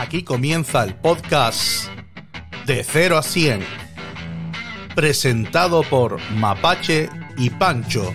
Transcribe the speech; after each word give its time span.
Aquí 0.00 0.22
comienza 0.22 0.84
el 0.84 0.94
podcast 0.94 1.88
de 2.66 2.84
0 2.84 3.18
a 3.18 3.22
100, 3.24 3.64
presentado 4.94 5.82
por 5.82 6.20
Mapache 6.34 7.10
y 7.36 7.50
Pancho. 7.50 8.14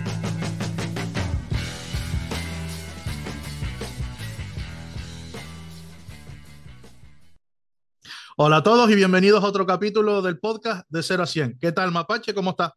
Hola 8.38 8.56
a 8.56 8.62
todos 8.62 8.90
y 8.90 8.94
bienvenidos 8.94 9.44
a 9.44 9.46
otro 9.46 9.66
capítulo 9.66 10.22
del 10.22 10.38
podcast 10.38 10.86
de 10.88 11.02
0 11.02 11.22
a 11.22 11.26
100. 11.26 11.58
¿Qué 11.60 11.70
tal, 11.70 11.92
Mapache? 11.92 12.32
¿Cómo 12.32 12.52
estás? 12.52 12.72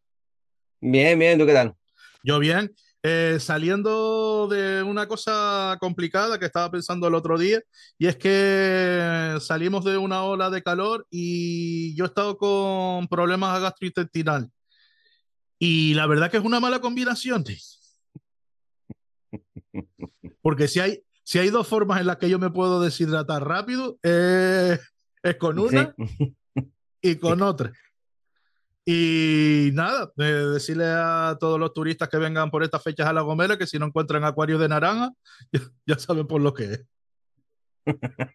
Bien, 0.82 1.18
bien, 1.18 1.38
¿tú 1.38 1.46
qué 1.46 1.54
tal? 1.54 1.74
Yo 2.22 2.38
bien. 2.38 2.74
Eh, 3.02 3.38
saliendo 3.40 4.27
de 4.46 4.82
una 4.82 5.08
cosa 5.08 5.76
complicada 5.80 6.38
que 6.38 6.44
estaba 6.44 6.70
pensando 6.70 7.08
el 7.08 7.14
otro 7.14 7.38
día, 7.38 7.60
y 7.98 8.06
es 8.06 8.16
que 8.16 9.36
salimos 9.40 9.84
de 9.84 9.96
una 9.96 10.22
ola 10.22 10.50
de 10.50 10.62
calor 10.62 11.06
y 11.10 11.96
yo 11.96 12.04
he 12.04 12.08
estado 12.08 12.36
con 12.38 13.08
problemas 13.08 13.60
gastrointestinales. 13.60 14.50
Y 15.58 15.94
la 15.94 16.06
verdad 16.06 16.30
que 16.30 16.36
es 16.36 16.44
una 16.44 16.60
mala 16.60 16.80
combinación. 16.80 17.44
Porque 20.40 20.68
si 20.68 20.80
hay, 20.80 21.02
si 21.24 21.38
hay 21.38 21.50
dos 21.50 21.66
formas 21.66 22.00
en 22.00 22.06
las 22.06 22.18
que 22.18 22.30
yo 22.30 22.38
me 22.38 22.50
puedo 22.50 22.80
deshidratar 22.80 23.46
rápido, 23.46 23.98
eh, 24.02 24.78
es 25.22 25.36
con 25.36 25.58
una 25.58 25.94
Sí. 25.96 26.36
y 27.02 27.16
con 27.16 27.42
otra. 27.42 27.72
Y 28.90 29.68
nada, 29.74 30.10
eh, 30.16 30.22
decirle 30.22 30.86
a 30.86 31.36
todos 31.38 31.60
los 31.60 31.74
turistas 31.74 32.08
que 32.08 32.16
vengan 32.16 32.50
por 32.50 32.62
estas 32.62 32.82
fechas 32.82 33.06
a 33.06 33.12
La 33.12 33.20
Gomera 33.20 33.58
que 33.58 33.66
si 33.66 33.78
no 33.78 33.84
encuentran 33.84 34.24
acuarios 34.24 34.58
de 34.58 34.66
naranja, 34.66 35.10
ya, 35.52 35.60
ya 35.84 35.98
saben 35.98 36.26
por 36.26 36.40
lo 36.40 36.54
que 36.54 36.64
es. 36.64 36.84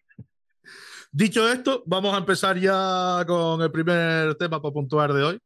Dicho 1.10 1.50
esto, 1.52 1.82
vamos 1.86 2.14
a 2.14 2.18
empezar 2.18 2.56
ya 2.56 3.24
con 3.26 3.62
el 3.62 3.72
primer 3.72 4.36
tema 4.36 4.62
para 4.62 4.72
puntuar 4.72 5.12
de 5.12 5.24
hoy. 5.24 5.38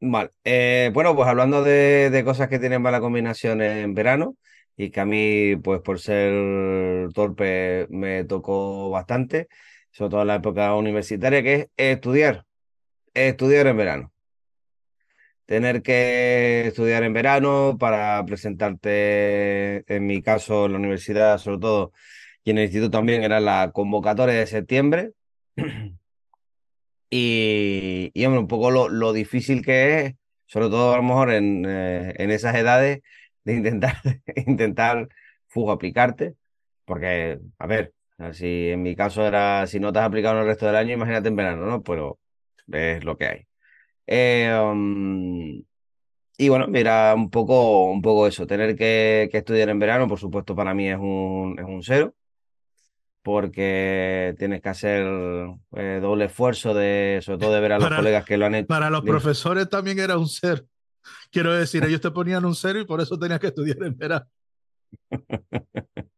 Vale. 0.00 0.30
Eh, 0.42 0.90
bueno, 0.94 1.14
pues 1.14 1.28
hablando 1.28 1.62
de, 1.62 2.08
de 2.08 2.24
cosas 2.24 2.48
que 2.48 2.58
tienen 2.58 2.80
mala 2.80 3.00
combinación 3.00 3.60
en 3.60 3.92
verano 3.92 4.38
y 4.74 4.88
que 4.88 5.00
a 5.00 5.04
mí, 5.04 5.56
pues 5.56 5.82
por 5.82 6.00
ser 6.00 7.12
torpe, 7.12 7.88
me 7.90 8.24
tocó 8.24 8.88
bastante, 8.88 9.48
sobre 9.90 10.12
todo 10.12 10.22
en 10.22 10.28
la 10.28 10.36
época 10.36 10.74
universitaria, 10.76 11.42
que 11.42 11.54
es 11.54 11.68
estudiar. 11.76 12.46
Estudiar 13.12 13.66
en 13.66 13.76
verano. 13.76 14.13
Tener 15.46 15.82
que 15.82 16.66
estudiar 16.68 17.02
en 17.02 17.12
verano 17.12 17.76
para 17.78 18.24
presentarte, 18.24 19.84
en 19.94 20.06
mi 20.06 20.22
caso, 20.22 20.66
en 20.66 20.72
la 20.72 20.78
universidad, 20.78 21.38
sobre 21.38 21.58
todo, 21.58 21.92
y 22.44 22.50
en 22.50 22.58
el 22.58 22.64
instituto 22.64 22.90
también, 22.90 23.22
era 23.22 23.40
la 23.40 23.70
convocatoria 23.72 24.36
de 24.36 24.46
septiembre. 24.46 25.12
Y, 27.10 28.10
y, 28.14 28.24
hombre, 28.24 28.40
un 28.40 28.48
poco 28.48 28.70
lo, 28.70 28.88
lo 28.88 29.12
difícil 29.12 29.62
que 29.64 30.00
es, 30.00 30.14
sobre 30.46 30.68
todo 30.68 30.92
a 30.94 30.96
lo 30.96 31.02
mejor 31.04 31.32
en, 31.32 31.64
eh, 31.66 32.14
en 32.16 32.30
esas 32.30 32.56
edades, 32.56 33.02
de 33.44 33.54
intentar, 33.54 33.96
intentar 34.36 35.08
fuego 35.48 35.72
aplicarte, 35.72 36.34
porque, 36.84 37.38
a 37.58 37.66
ver, 37.66 37.94
si 38.32 38.70
en 38.70 38.82
mi 38.82 38.96
caso 38.96 39.26
era, 39.26 39.66
si 39.66 39.80
no 39.80 39.92
te 39.92 40.00
has 40.00 40.06
aplicado 40.06 40.36
en 40.36 40.42
el 40.42 40.48
resto 40.48 40.66
del 40.66 40.76
año, 40.76 40.94
imagínate 40.94 41.28
en 41.28 41.36
verano, 41.36 41.66
¿no? 41.66 41.82
Pero 41.82 42.18
es 42.72 43.04
lo 43.04 43.16
que 43.16 43.26
hay. 43.26 43.46
Eh, 44.06 44.52
um, 44.62 45.62
y 46.36 46.48
bueno, 46.48 46.66
mira, 46.68 47.14
un 47.14 47.30
poco, 47.30 47.84
un 47.90 48.02
poco 48.02 48.26
eso, 48.26 48.46
tener 48.46 48.76
que, 48.76 49.28
que 49.30 49.38
estudiar 49.38 49.68
en 49.68 49.78
verano, 49.78 50.08
por 50.08 50.18
supuesto, 50.18 50.54
para 50.56 50.74
mí 50.74 50.88
es 50.88 50.98
un, 50.98 51.56
es 51.58 51.64
un 51.64 51.82
cero 51.82 52.14
porque 53.22 54.34
tienes 54.38 54.60
que 54.60 54.68
hacer 54.68 55.06
eh, 55.76 55.98
doble 56.02 56.26
esfuerzo 56.26 56.74
de, 56.74 57.20
sobre 57.22 57.38
todo 57.38 57.52
de 57.52 57.60
ver 57.60 57.72
a 57.72 57.78
los 57.78 57.86
Para- 57.86 57.96
colegas 57.96 58.24
que 58.24 58.36
lo 58.36 58.44
han 58.46 58.54
hecho. 58.54 58.66
Para 58.66 58.90
los 58.90 59.02
profesores 59.02 59.68
también 59.68 59.98
era 59.98 60.18
un 60.18 60.28
cero. 60.28 60.62
Quiero 61.30 61.54
decir, 61.54 61.82
ellos 61.84 62.00
te 62.00 62.10
ponían 62.10 62.44
un 62.44 62.54
cero 62.54 62.80
y 62.80 62.84
por 62.84 63.00
eso 63.00 63.18
tenías 63.18 63.40
que 63.40 63.46
estudiar 63.48 63.82
en 63.82 63.96
verano. 63.96 64.26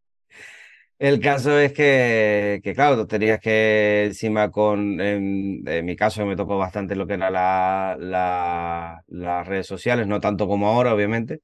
El 0.98 1.20
caso 1.20 1.58
es 1.58 1.74
que, 1.74 2.60
que 2.64 2.74
claro, 2.74 3.06
tenías 3.06 3.38
que 3.40 4.06
encima 4.06 4.50
con, 4.50 4.98
en, 5.00 5.62
mi 5.84 5.94
caso 5.94 6.24
me 6.24 6.36
tocó 6.36 6.56
bastante 6.56 6.96
lo 6.96 7.06
que 7.06 7.14
era 7.14 7.28
la, 7.30 7.96
la- 8.00 9.02
las 9.08 9.46
redes 9.46 9.66
sociales, 9.66 10.06
no 10.06 10.20
tanto 10.20 10.48
como 10.48 10.68
ahora, 10.68 10.94
obviamente, 10.94 11.42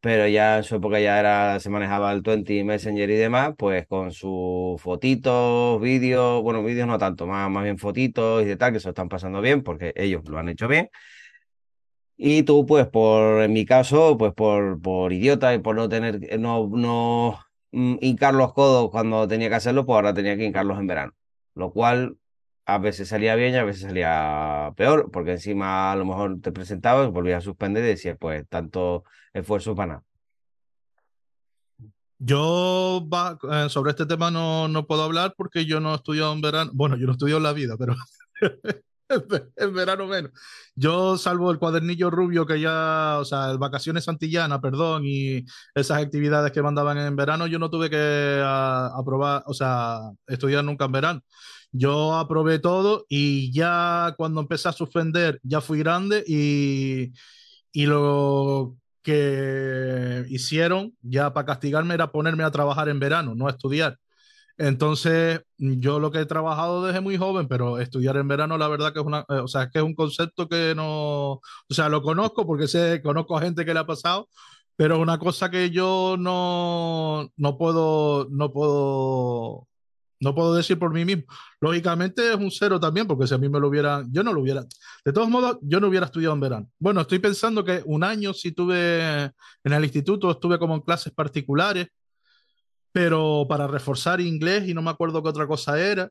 pero 0.00 0.28
ya 0.28 0.58
en 0.58 0.64
su 0.64 0.76
época 0.76 1.00
ya 1.00 1.20
era, 1.20 1.60
se 1.60 1.70
manejaba 1.70 2.12
el 2.12 2.22
20 2.22 2.64
Messenger 2.64 3.10
y 3.10 3.16
demás, 3.16 3.54
pues 3.58 3.86
con 3.88 4.12
sus 4.12 4.80
fotitos, 4.82 5.80
vídeos, 5.80 6.42
bueno, 6.42 6.62
vídeos 6.64 6.88
no 6.88 6.98
tanto, 6.98 7.26
más, 7.26 7.50
más 7.50 7.64
bien 7.64 7.78
fotitos 7.78 8.42
y 8.42 8.46
de 8.46 8.56
tal, 8.56 8.72
que 8.72 8.80
se 8.80 8.90
están 8.90 9.08
pasando 9.10 9.40
bien 9.42 9.62
porque 9.64 9.92
ellos 9.96 10.22
lo 10.28 10.38
han 10.38 10.48
hecho 10.50 10.68
bien. 10.68 10.90
Y 12.18 12.42
tú, 12.44 12.64
pues, 12.66 12.86
por, 12.88 13.42
en 13.42 13.52
mi 13.52 13.66
caso, 13.66 14.16
pues 14.18 14.32
por, 14.32 14.80
por 14.80 15.12
idiota 15.12 15.54
y 15.54 15.58
por 15.58 15.76
no 15.76 15.88
tener, 15.88 16.38
no, 16.40 16.66
no 16.68 17.38
hincar 18.00 18.34
los 18.34 18.52
codos 18.52 18.90
cuando 18.90 19.28
tenía 19.28 19.48
que 19.48 19.56
hacerlo, 19.56 19.84
pues 19.86 19.96
ahora 19.96 20.14
tenía 20.14 20.36
que 20.36 20.44
hincarlos 20.44 20.78
en 20.78 20.86
verano. 20.86 21.12
Lo 21.54 21.72
cual 21.72 22.16
a 22.66 22.78
veces 22.78 23.08
salía 23.08 23.36
bien 23.36 23.54
y 23.54 23.58
a 23.58 23.64
veces 23.64 23.82
salía 23.82 24.72
peor, 24.76 25.10
porque 25.12 25.32
encima 25.32 25.92
a 25.92 25.96
lo 25.96 26.04
mejor 26.04 26.40
te 26.40 26.52
presentabas, 26.52 27.10
volvías 27.10 27.38
a 27.38 27.40
suspender 27.42 27.84
y 27.84 27.88
decías, 27.88 28.16
pues, 28.18 28.48
tanto 28.48 29.04
esfuerzo 29.32 29.74
para 29.74 29.86
nada. 29.94 30.04
Yo 32.18 33.06
eh, 33.52 33.66
sobre 33.68 33.90
este 33.90 34.06
tema 34.06 34.30
no, 34.30 34.68
no 34.68 34.86
puedo 34.86 35.02
hablar 35.02 35.34
porque 35.36 35.66
yo 35.66 35.80
no 35.80 35.92
he 35.92 35.96
estudiado 35.96 36.32
en 36.32 36.40
verano. 36.40 36.70
Bueno, 36.74 36.96
yo 36.96 37.04
no 37.04 37.12
he 37.12 37.14
estudiado 37.14 37.38
en 37.38 37.44
la 37.44 37.52
vida, 37.52 37.76
pero 37.78 37.94
en 39.56 39.74
verano 39.74 40.06
menos. 40.06 40.32
Yo, 40.74 41.16
salvo 41.16 41.50
el 41.50 41.58
cuadernillo 41.58 42.10
rubio 42.10 42.46
que 42.46 42.60
ya, 42.60 43.18
o 43.20 43.24
sea, 43.24 43.50
el 43.50 43.58
vacaciones 43.58 44.04
Santillana, 44.04 44.60
perdón, 44.60 45.02
y 45.04 45.44
esas 45.74 46.02
actividades 46.02 46.52
que 46.52 46.62
mandaban 46.62 46.98
en 46.98 47.16
verano, 47.16 47.46
yo 47.46 47.58
no 47.58 47.70
tuve 47.70 47.90
que 47.90 48.40
ah, 48.44 48.90
aprobar, 48.96 49.42
o 49.46 49.54
sea, 49.54 50.00
estudiar 50.26 50.64
nunca 50.64 50.86
en 50.86 50.92
verano. 50.92 51.20
Yo 51.72 52.14
aprobé 52.14 52.58
todo 52.58 53.06
y 53.08 53.52
ya 53.52 54.14
cuando 54.16 54.40
empecé 54.40 54.68
a 54.68 54.72
suspender, 54.72 55.40
ya 55.42 55.60
fui 55.60 55.78
grande 55.78 56.24
y, 56.26 57.12
y 57.72 57.86
lo 57.86 58.76
que 59.02 60.24
hicieron 60.28 60.96
ya 61.02 61.32
para 61.32 61.46
castigarme 61.46 61.94
era 61.94 62.10
ponerme 62.10 62.44
a 62.44 62.50
trabajar 62.50 62.88
en 62.88 62.98
verano, 62.98 63.34
no 63.34 63.46
a 63.46 63.50
estudiar. 63.50 63.98
Entonces, 64.58 65.42
yo 65.58 65.98
lo 66.00 66.10
que 66.10 66.20
he 66.20 66.26
trabajado 66.26 66.84
desde 66.86 67.00
muy 67.00 67.18
joven, 67.18 67.46
pero 67.46 67.78
estudiar 67.78 68.16
en 68.16 68.28
verano, 68.28 68.56
la 68.56 68.68
verdad 68.68 68.92
que 68.92 69.00
es 69.00 69.04
una, 69.06 69.20
eh, 69.28 69.34
o 69.34 69.48
sea, 69.48 69.68
que 69.68 69.78
es 69.80 69.84
un 69.84 69.94
concepto 69.94 70.48
que 70.48 70.74
no, 70.74 71.32
o 71.32 71.42
sea, 71.68 71.88
lo 71.90 72.02
conozco 72.02 72.46
porque 72.46 72.66
sé, 72.66 73.02
conozco 73.02 73.36
a 73.36 73.42
gente 73.42 73.64
que 73.66 73.74
le 73.74 73.80
ha 73.80 73.86
pasado, 73.86 74.28
pero 74.76 74.98
una 75.00 75.18
cosa 75.18 75.50
que 75.50 75.70
yo 75.70 76.16
no, 76.18 77.30
no 77.36 77.58
puedo, 77.58 78.28
no 78.30 78.52
puedo, 78.52 79.68
no 80.20 80.34
puedo 80.34 80.54
decir 80.54 80.78
por 80.78 80.92
mí 80.92 81.04
mismo. 81.04 81.24
Lógicamente 81.60 82.30
es 82.30 82.36
un 82.36 82.50
cero 82.50 82.80
también, 82.80 83.06
porque 83.06 83.26
si 83.26 83.34
a 83.34 83.38
mí 83.38 83.48
me 83.48 83.60
lo 83.60 83.68
hubieran, 83.68 84.10
yo 84.12 84.22
no 84.22 84.32
lo 84.32 84.40
hubiera, 84.40 84.64
de 85.04 85.12
todos 85.12 85.28
modos, 85.28 85.58
yo 85.62 85.80
no 85.80 85.88
hubiera 85.88 86.06
estudiado 86.06 86.34
en 86.34 86.40
verano. 86.40 86.68
Bueno, 86.78 87.02
estoy 87.02 87.18
pensando 87.18 87.64
que 87.64 87.82
un 87.84 88.04
año 88.04 88.32
sí 88.32 88.52
tuve 88.52 89.24
en 89.64 89.72
el 89.72 89.84
instituto, 89.84 90.30
estuve 90.30 90.58
como 90.58 90.74
en 90.74 90.80
clases 90.80 91.12
particulares, 91.12 91.88
pero 92.96 93.44
para 93.46 93.66
reforzar 93.66 94.22
inglés 94.22 94.66
y 94.66 94.72
no 94.72 94.80
me 94.80 94.88
acuerdo 94.88 95.22
qué 95.22 95.28
otra 95.28 95.46
cosa 95.46 95.78
era. 95.78 96.08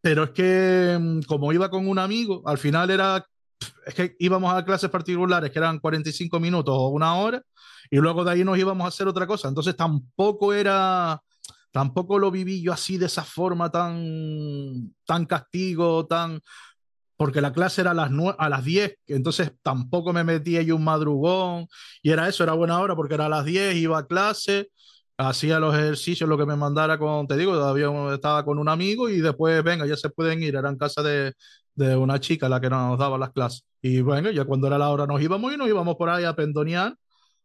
Pero 0.00 0.24
es 0.24 0.30
que 0.30 0.96
mm, 0.98 1.20
como 1.28 1.52
iba 1.52 1.68
con 1.68 1.86
un 1.86 1.98
amigo, 1.98 2.40
al 2.46 2.56
final 2.56 2.88
era, 2.88 3.22
es 3.84 3.92
que 3.94 4.16
íbamos 4.18 4.54
a 4.54 4.64
clases 4.64 4.88
particulares 4.88 5.50
que 5.50 5.58
eran 5.58 5.78
45 5.78 6.40
minutos 6.40 6.74
o 6.74 6.88
una 6.88 7.16
hora 7.16 7.42
y 7.90 7.98
luego 7.98 8.24
de 8.24 8.30
ahí 8.30 8.42
nos 8.42 8.56
íbamos 8.56 8.86
a 8.86 8.88
hacer 8.88 9.06
otra 9.06 9.26
cosa. 9.26 9.48
Entonces 9.48 9.76
tampoco 9.76 10.54
era, 10.54 11.20
tampoco 11.72 12.18
lo 12.18 12.30
viví 12.30 12.62
yo 12.62 12.72
así 12.72 12.96
de 12.96 13.04
esa 13.04 13.22
forma 13.22 13.70
tan, 13.70 14.94
tan 15.04 15.26
castigo, 15.26 16.06
tan, 16.06 16.40
porque 17.18 17.42
la 17.42 17.52
clase 17.52 17.82
era 17.82 17.90
a 17.90 17.94
las, 17.94 18.10
a 18.38 18.48
las 18.48 18.64
10, 18.64 18.96
entonces 19.08 19.52
tampoco 19.60 20.14
me 20.14 20.24
metía 20.24 20.62
yo 20.62 20.74
un 20.74 20.84
madrugón 20.84 21.68
y 22.02 22.12
era 22.12 22.26
eso, 22.28 22.44
era 22.44 22.54
buena 22.54 22.80
hora 22.80 22.96
porque 22.96 23.12
era 23.12 23.26
a 23.26 23.28
las 23.28 23.44
10, 23.44 23.76
iba 23.76 23.98
a 23.98 24.06
clase, 24.06 24.70
hacía 25.18 25.58
los 25.58 25.74
ejercicios, 25.74 26.28
lo 26.28 26.36
que 26.36 26.46
me 26.46 26.56
mandara 26.56 26.98
con, 26.98 27.26
te 27.26 27.36
digo, 27.36 27.52
todavía 27.52 27.90
estaba 28.14 28.44
con 28.44 28.58
un 28.58 28.68
amigo 28.68 29.08
y 29.08 29.20
después, 29.20 29.62
venga, 29.62 29.86
ya 29.86 29.96
se 29.96 30.10
pueden 30.10 30.42
ir, 30.42 30.56
era 30.56 30.68
en 30.68 30.76
casa 30.76 31.02
de, 31.02 31.32
de 31.74 31.96
una 31.96 32.20
chica 32.20 32.48
la 32.48 32.60
que 32.60 32.70
nos 32.70 32.98
daba 32.98 33.18
las 33.18 33.30
clases. 33.32 33.64
Y 33.80 34.00
bueno, 34.02 34.30
ya 34.30 34.44
cuando 34.44 34.66
era 34.66 34.78
la 34.78 34.90
hora 34.90 35.06
nos 35.06 35.20
íbamos 35.22 35.52
y 35.52 35.56
nos 35.56 35.68
íbamos 35.68 35.96
por 35.96 36.08
ahí 36.10 36.24
a 36.24 36.34
pendonear 36.34 36.96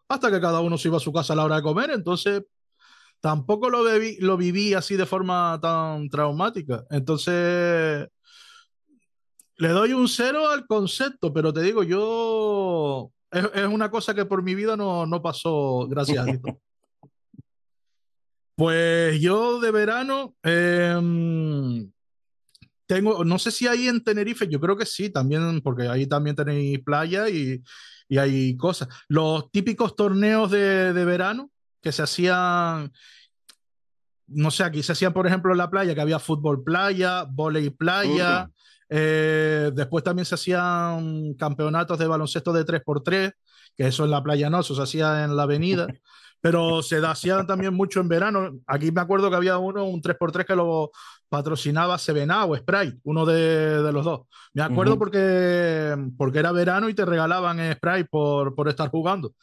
hasta 0.07 0.31
que 0.31 0.41
cada 0.41 0.59
uno 0.61 0.77
se 0.77 0.89
iba 0.89 0.97
a 0.97 1.01
su 1.01 1.13
casa 1.13 1.33
a 1.33 1.35
la 1.37 1.45
hora 1.45 1.57
de 1.57 1.61
comer, 1.61 1.91
entonces 1.91 2.43
tampoco 3.21 3.69
lo, 3.69 3.83
lo 4.19 4.37
viví 4.37 4.73
así 4.73 4.97
de 4.97 5.05
forma 5.05 5.59
tan 5.61 6.09
traumática. 6.09 6.83
Entonces, 6.89 8.07
le 9.57 9.69
doy 9.69 9.93
un 9.93 10.07
cero 10.07 10.49
al 10.49 10.65
concepto, 10.65 11.31
pero 11.31 11.53
te 11.53 11.61
digo, 11.61 11.83
yo 11.83 13.11
es, 13.31 13.45
es 13.53 13.67
una 13.67 13.91
cosa 13.91 14.13
que 14.13 14.25
por 14.25 14.43
mi 14.43 14.55
vida 14.55 14.75
no, 14.75 15.05
no 15.05 15.21
pasó, 15.21 15.87
gracias 15.87 16.17
a 16.19 16.25
Dios. 16.25 16.39
Pues 18.55 19.19
yo 19.19 19.59
de 19.59 19.71
verano 19.71 20.35
em, 20.43 21.91
tengo, 22.85 23.23
no 23.23 23.39
sé 23.39 23.51
si 23.51 23.67
hay 23.67 23.87
en 23.87 24.03
Tenerife, 24.03 24.47
yo 24.47 24.59
creo 24.59 24.77
que 24.77 24.85
sí, 24.85 25.09
también, 25.09 25.61
porque 25.61 25.87
ahí 25.87 26.05
también 26.07 26.35
tenéis 26.35 26.79
playa 26.79 27.29
y, 27.29 27.61
y 28.07 28.17
hay 28.17 28.57
cosas. 28.57 28.87
Los 29.07 29.51
típicos 29.51 29.95
torneos 29.95 30.51
de, 30.51 30.93
de 30.93 31.05
verano 31.05 31.51
que 31.81 31.91
se 31.91 32.03
hacían 32.03 32.91
no 34.33 34.51
sé, 34.51 34.63
aquí 34.63 34.81
se 34.81 34.93
hacían, 34.93 35.13
por 35.13 35.27
ejemplo, 35.27 35.51
en 35.51 35.57
la 35.57 35.69
playa, 35.69 35.93
que 35.93 36.01
había 36.01 36.19
fútbol 36.19 36.63
playa, 36.63 37.25
volei 37.29 37.69
playa. 37.69 38.49
Eh, 38.89 39.71
después 39.73 40.03
también 40.03 40.25
se 40.25 40.35
hacían 40.35 41.33
campeonatos 41.35 41.97
de 41.97 42.07
baloncesto 42.07 42.51
de 42.51 42.65
3x3, 42.65 43.33
que 43.77 43.87
eso 43.87 44.03
en 44.03 44.11
la 44.11 44.23
playa 44.23 44.49
no, 44.49 44.59
eso 44.59 44.75
se 44.75 44.81
hacía 44.81 45.23
en 45.23 45.35
la 45.35 45.43
avenida. 45.43 45.87
Pero 46.41 46.81
se 46.81 46.97
hacían 46.97 47.45
también 47.45 47.73
mucho 47.73 47.99
en 47.99 48.09
verano. 48.09 48.59
Aquí 48.65 48.91
me 48.91 49.01
acuerdo 49.01 49.29
que 49.29 49.35
había 49.35 49.57
uno, 49.57 49.85
un 49.85 50.01
3x3 50.01 50.45
que 50.45 50.55
lo 50.55 50.91
patrocinaba 51.29 51.97
Sevena 51.97 52.45
o 52.45 52.57
Sprite, 52.57 52.97
uno 53.03 53.25
de, 53.25 53.83
de, 53.83 53.91
los 53.91 54.03
dos. 54.03 54.21
Me 54.53 54.63
acuerdo 54.63 54.97
porque, 54.97 55.95
porque 56.17 56.39
era 56.39 56.51
verano 56.51 56.89
y 56.89 56.93
te 56.93 57.05
regalaban 57.05 57.59
Sprite 57.73 58.09
por, 58.09 58.55
por 58.55 58.67
estar 58.67 58.89
jugando. 58.89 59.33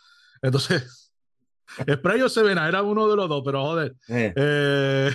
Entonces, 0.42 1.12
Spray 1.90 2.20
o 2.22 2.28
Sevena, 2.28 2.68
era 2.68 2.82
uno 2.82 3.08
de 3.08 3.16
los 3.16 3.28
dos, 3.28 3.42
pero 3.44 3.62
joder. 3.62 3.94
Eh, 4.08 5.14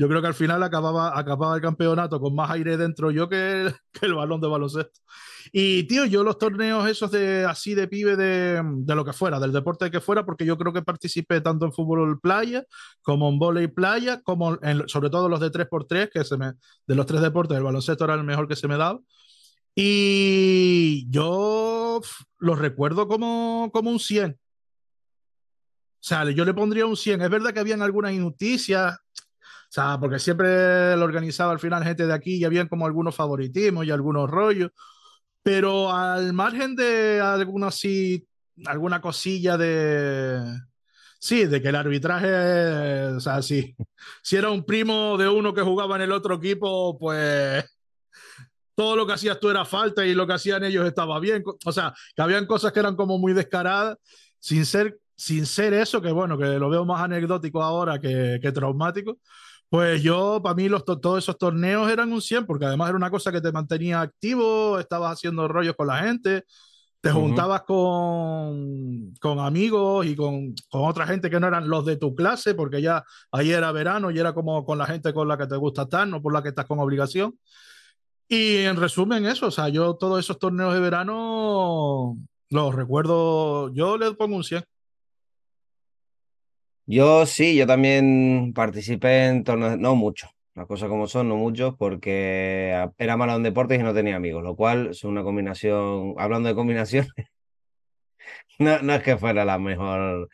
yo 0.00 0.08
creo 0.08 0.22
que 0.22 0.28
al 0.28 0.34
final 0.34 0.62
acababa, 0.62 1.18
acababa 1.18 1.56
el 1.56 1.60
campeonato 1.60 2.18
con 2.18 2.34
más 2.34 2.50
aire 2.52 2.78
dentro 2.78 3.10
yo 3.10 3.28
que 3.28 3.60
el, 3.60 3.74
que 3.92 4.06
el 4.06 4.14
balón 4.14 4.40
de 4.40 4.48
baloncesto. 4.48 4.98
Y 5.52 5.82
tío, 5.82 6.06
yo 6.06 6.24
los 6.24 6.38
torneos 6.38 6.88
esos 6.88 7.10
de 7.10 7.44
así 7.44 7.74
de 7.74 7.86
pibe 7.86 8.16
de, 8.16 8.62
de, 8.64 8.94
lo 8.94 9.04
que 9.04 9.12
fuera, 9.12 9.38
del 9.38 9.52
deporte 9.52 9.90
que 9.90 10.00
fuera, 10.00 10.24
porque 10.24 10.46
yo 10.46 10.56
creo 10.56 10.72
que 10.72 10.80
participé 10.80 11.42
tanto 11.42 11.66
en 11.66 11.72
fútbol 11.74 12.18
playa 12.18 12.64
como 13.02 13.28
en 13.28 13.38
volei 13.38 13.68
playa, 13.68 14.22
como 14.22 14.56
en, 14.62 14.88
sobre 14.88 15.10
todo 15.10 15.28
los 15.28 15.38
de 15.38 15.50
3x3, 15.50 16.08
que 16.10 16.24
se 16.24 16.38
me, 16.38 16.54
de 16.86 16.94
los 16.94 17.04
tres 17.04 17.20
deportes, 17.20 17.58
el 17.58 17.64
baloncesto 17.64 18.04
era 18.04 18.14
el 18.14 18.24
mejor 18.24 18.48
que 18.48 18.56
se 18.56 18.68
me 18.68 18.78
daba. 18.78 19.00
Y 19.74 21.10
yo 21.10 22.00
los 22.38 22.58
recuerdo 22.58 23.06
como, 23.06 23.68
como 23.70 23.90
un 23.90 24.00
100. 24.00 24.32
O 24.32 26.02
sea, 26.02 26.24
yo 26.30 26.46
le 26.46 26.54
pondría 26.54 26.86
un 26.86 26.96
100. 26.96 27.20
Es 27.20 27.30
verdad 27.30 27.52
que 27.52 27.60
habían 27.60 27.82
algunas 27.82 28.12
injusticias, 28.12 28.98
sea, 29.72 29.98
porque 30.00 30.18
siempre 30.18 30.96
lo 30.96 31.04
organizaba 31.04 31.52
al 31.52 31.60
final 31.60 31.84
gente 31.84 32.06
de 32.06 32.12
aquí 32.12 32.36
y 32.36 32.44
habían 32.44 32.68
como 32.68 32.86
algunos 32.86 33.14
favoritismos 33.14 33.86
y 33.86 33.90
algunos 33.90 34.28
rollos, 34.28 34.70
pero 35.42 35.92
al 35.92 36.32
margen 36.32 36.76
de 36.76 37.20
alguna 37.20 37.68
así, 37.68 38.26
alguna 38.66 39.00
cosilla 39.00 39.56
de... 39.56 40.42
Sí, 41.22 41.44
de 41.44 41.60
que 41.60 41.68
el 41.68 41.76
arbitraje, 41.76 43.14
o 43.14 43.20
sea, 43.20 43.42
sí. 43.42 43.76
Si 44.22 44.36
era 44.36 44.50
un 44.50 44.64
primo 44.64 45.18
de 45.18 45.28
uno 45.28 45.52
que 45.52 45.60
jugaba 45.60 45.96
en 45.96 46.02
el 46.02 46.12
otro 46.12 46.36
equipo, 46.36 46.98
pues 46.98 47.64
todo 48.74 48.96
lo 48.96 49.06
que 49.06 49.12
hacías 49.12 49.38
tú 49.38 49.50
era 49.50 49.66
falta 49.66 50.06
y 50.06 50.14
lo 50.14 50.26
que 50.26 50.32
hacían 50.32 50.64
ellos 50.64 50.86
estaba 50.86 51.20
bien. 51.20 51.44
O 51.66 51.72
sea, 51.72 51.92
que 52.16 52.22
habían 52.22 52.46
cosas 52.46 52.72
que 52.72 52.80
eran 52.80 52.96
como 52.96 53.18
muy 53.18 53.34
descaradas, 53.34 53.98
sin 54.38 54.64
ser 54.64 54.98
sin 55.20 55.44
ser 55.44 55.74
eso, 55.74 56.00
que 56.00 56.10
bueno, 56.10 56.38
que 56.38 56.46
lo 56.46 56.70
veo 56.70 56.86
más 56.86 57.02
anecdótico 57.02 57.62
ahora 57.62 57.98
que, 58.00 58.38
que 58.40 58.52
traumático, 58.52 59.18
pues 59.70 60.02
yo, 60.02 60.40
para 60.42 60.56
mí, 60.56 60.68
los, 60.68 60.84
todos 60.84 61.22
esos 61.22 61.38
torneos 61.38 61.90
eran 61.90 62.12
un 62.12 62.20
100, 62.20 62.44
porque 62.44 62.66
además 62.66 62.88
era 62.88 62.96
una 62.96 63.10
cosa 63.10 63.30
que 63.30 63.40
te 63.40 63.52
mantenía 63.52 64.00
activo, 64.00 64.80
estabas 64.80 65.12
haciendo 65.12 65.46
rollos 65.46 65.76
con 65.76 65.86
la 65.86 65.98
gente, 65.98 66.44
te 67.00 67.12
juntabas 67.12 67.62
con, 67.62 69.14
con 69.20 69.38
amigos 69.38 70.06
y 70.06 70.16
con, 70.16 70.54
con, 70.70 70.84
otra 70.84 71.06
gente 71.06 71.30
que 71.30 71.38
no 71.40 71.46
eran 71.46 71.68
los 71.68 71.86
de 71.86 71.96
tu 71.96 72.16
clase, 72.16 72.54
porque 72.54 72.82
ya 72.82 73.04
ahí 73.30 73.52
era 73.52 73.70
verano 73.70 74.10
y 74.10 74.18
era 74.18 74.34
como 74.34 74.64
con 74.64 74.76
la 74.76 74.86
gente 74.86 75.14
con 75.14 75.28
la 75.28 75.38
que 75.38 75.46
te 75.46 75.56
gusta 75.56 75.82
estar, 75.82 76.06
no 76.06 76.20
por 76.20 76.32
la 76.32 76.42
que 76.42 76.48
estás 76.50 76.66
con 76.66 76.80
obligación. 76.80 77.38
Y 78.28 78.58
en 78.58 78.76
resumen, 78.76 79.24
eso, 79.26 79.46
o 79.46 79.50
sea, 79.52 79.68
yo 79.68 79.94
todos 79.94 80.20
esos 80.20 80.38
torneos 80.38 80.74
de 80.74 80.80
verano 80.80 82.16
los 82.50 82.74
recuerdo, 82.74 83.72
yo 83.72 83.96
le 83.96 84.12
pongo 84.14 84.36
un 84.36 84.44
100. 84.44 84.64
Yo 86.92 87.24
sí, 87.24 87.54
yo 87.56 87.68
también 87.68 88.52
participé 88.52 89.26
en 89.26 89.44
torneos, 89.44 89.78
no 89.78 89.94
mucho, 89.94 90.28
las 90.56 90.66
cosas 90.66 90.88
como 90.88 91.06
son, 91.06 91.28
no 91.28 91.36
muchos, 91.36 91.76
porque 91.76 92.74
era 92.98 93.16
malo 93.16 93.36
en 93.36 93.44
deportes 93.44 93.78
y 93.78 93.82
no 93.84 93.94
tenía 93.94 94.16
amigos, 94.16 94.42
lo 94.42 94.56
cual 94.56 94.88
es 94.88 95.04
una 95.04 95.22
combinación, 95.22 96.14
hablando 96.18 96.48
de 96.48 96.56
combinaciones, 96.56 97.12
no, 98.58 98.80
no 98.82 98.94
es 98.94 99.02
que 99.02 99.16
fuera 99.16 99.44
la 99.44 99.58
mejor 99.58 100.28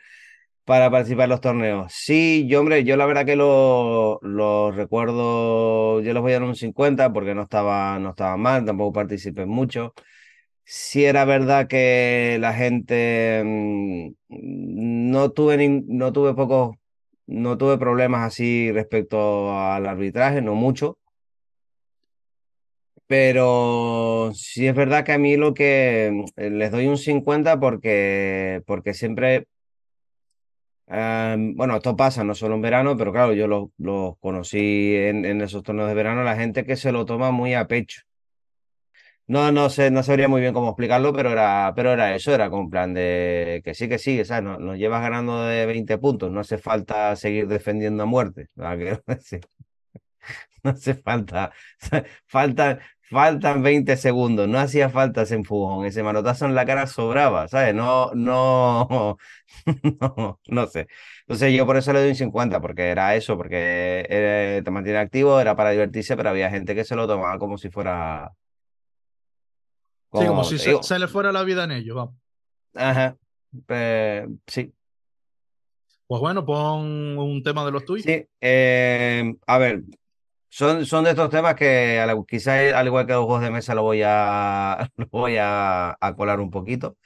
para 0.64 0.90
participar 0.90 1.24
en 1.24 1.30
los 1.30 1.40
torneos. 1.42 1.92
Sí, 1.94 2.46
yo, 2.48 2.60
hombre, 2.60 2.84
yo 2.84 2.96
la 2.96 3.06
verdad 3.06 3.26
que 3.26 3.36
lo, 3.36 4.20
lo 4.22 4.72
recuerdo, 4.72 6.00
yo 6.02 6.12
los 6.14 6.22
voy 6.22 6.32
a 6.32 6.36
dar 6.36 6.44
un 6.44 6.56
50 6.56 7.12
porque 7.12 7.34
no 7.34 7.42
estaba, 7.42 7.98
no 7.98 8.10
estaba 8.10 8.36
mal, 8.38 8.64
tampoco 8.64 8.92
participé 8.94 9.46
mucho 9.46 9.94
si 10.66 11.04
era 11.04 11.24
verdad 11.24 11.68
que 11.68 12.38
la 12.40 12.52
gente 12.54 13.42
mm, 13.44 14.10
no 14.28 15.30
tuve 15.32 15.56
no 15.86 16.12
tuve 16.12 16.34
pocos 16.34 16.76
no 17.26 17.56
tuve 17.58 17.78
problemas 17.78 18.26
así 18.26 18.72
respecto 18.72 19.52
al 19.58 19.86
arbitraje, 19.86 20.42
no 20.42 20.54
mucho. 20.54 20.98
Pero 23.06 24.32
sí 24.34 24.66
es 24.66 24.74
verdad 24.74 25.04
que 25.04 25.12
a 25.12 25.18
mí 25.18 25.36
lo 25.36 25.54
que 25.54 26.10
mm, 26.36 26.40
les 26.58 26.72
doy 26.72 26.86
un 26.88 26.98
50 26.98 27.60
porque, 27.60 28.62
porque 28.66 28.94
siempre, 28.94 29.46
em, 30.86 31.54
bueno, 31.56 31.76
esto 31.76 31.96
pasa 31.96 32.24
no 32.24 32.34
solo 32.34 32.54
en 32.54 32.62
verano, 32.62 32.96
pero 32.96 33.12
claro, 33.12 33.32
yo 33.32 33.46
los 33.48 33.68
lo 33.78 34.16
conocí 34.20 34.94
en, 34.94 35.24
en 35.24 35.40
esos 35.40 35.62
torneos 35.62 35.88
de 35.88 35.94
verano, 35.94 36.22
la 36.22 36.36
gente 36.36 36.64
que 36.64 36.76
se 36.76 36.92
lo 36.92 37.04
toma 37.06 37.30
muy 37.30 37.54
a 37.54 37.66
pecho. 37.66 38.02
No, 39.28 39.50
no 39.50 39.70
sé, 39.70 39.90
no 39.90 40.04
sabría 40.04 40.28
muy 40.28 40.40
bien 40.40 40.54
cómo 40.54 40.68
explicarlo, 40.68 41.12
pero 41.12 41.30
era, 41.32 41.72
pero 41.74 41.92
era 41.92 42.14
eso, 42.14 42.32
era 42.32 42.48
como 42.48 42.62
un 42.62 42.70
plan 42.70 42.94
de 42.94 43.60
que 43.64 43.74
sí, 43.74 43.88
que 43.88 43.98
sí, 43.98 44.24
¿sabes? 44.24 44.44
Nos, 44.44 44.60
nos 44.60 44.76
llevas 44.78 45.02
ganando 45.02 45.42
de 45.44 45.66
20 45.66 45.98
puntos, 45.98 46.30
no 46.30 46.38
hace 46.40 46.58
falta 46.58 47.16
seguir 47.16 47.48
defendiendo 47.48 48.04
a 48.04 48.06
muerte. 48.06 48.48
No, 50.62 50.70
hace 50.70 50.94
falta, 50.94 51.52
faltan, 52.26 52.80
faltan 53.10 53.62
20 53.62 53.96
segundos, 53.96 54.48
no 54.48 54.58
hacía 54.58 54.88
falta 54.90 55.22
ese 55.22 55.34
empujón, 55.36 55.84
ese 55.86 56.02
manotazo 56.02 56.46
en 56.46 56.54
la 56.54 56.66
cara 56.66 56.86
sobraba, 56.86 57.48
¿sabes? 57.48 57.74
No, 57.74 58.10
no, 58.14 59.16
no, 60.00 60.40
no 60.48 60.66
sé. 60.66 60.88
Entonces 61.22 61.54
yo 61.56 61.66
por 61.66 61.76
eso 61.76 61.92
le 61.92 62.00
doy 62.00 62.08
un 62.10 62.14
50, 62.16 62.60
porque 62.60 62.88
era 62.90 63.14
eso, 63.16 63.36
porque 63.36 64.06
eh, 64.08 64.62
te 64.64 64.70
mantiene 64.70 64.98
activo, 64.98 65.40
era 65.40 65.54
para 65.56 65.70
divertirse, 65.70 66.16
pero 66.16 66.30
había 66.30 66.50
gente 66.50 66.74
que 66.74 66.84
se 66.84 66.96
lo 66.96 67.06
tomaba 67.06 67.38
como 67.38 67.58
si 67.58 67.70
fuera 67.70 68.32
sí, 70.12 70.26
como 70.26 70.44
si 70.44 70.58
se, 70.58 70.98
le 70.98 71.08
fuera 71.08 71.32
la 71.32 71.42
vida 71.44 71.64
en 71.64 71.72
ello, 71.72 71.94
vamos. 71.94 72.14
Ajá, 72.74 73.16
pues, 73.66 74.28
sí. 74.46 74.72
Pues 76.06 76.20
bueno, 76.20 76.44
pon 76.44 77.18
un 77.18 77.42
tema 77.42 77.64
de 77.64 77.72
los 77.72 77.84
tuyos. 77.84 78.04
Sí, 78.04 78.26
eh, 78.40 79.34
a 79.46 79.58
ver, 79.58 79.82
son, 80.48 80.86
son 80.86 81.04
de 81.04 81.10
estos 81.10 81.30
temas 81.30 81.54
que 81.54 82.00
quizás 82.28 82.72
al 82.72 82.86
igual 82.86 83.06
que 83.06 83.12
los 83.12 83.24
juegos 83.24 83.42
de 83.42 83.50
mesa 83.50 83.74
lo 83.74 83.82
voy 83.82 84.02
a, 84.04 84.90
lo 84.96 85.06
voy 85.10 85.36
a, 85.38 85.96
colar 86.16 86.40
un 86.40 86.50
poquito. 86.50 86.96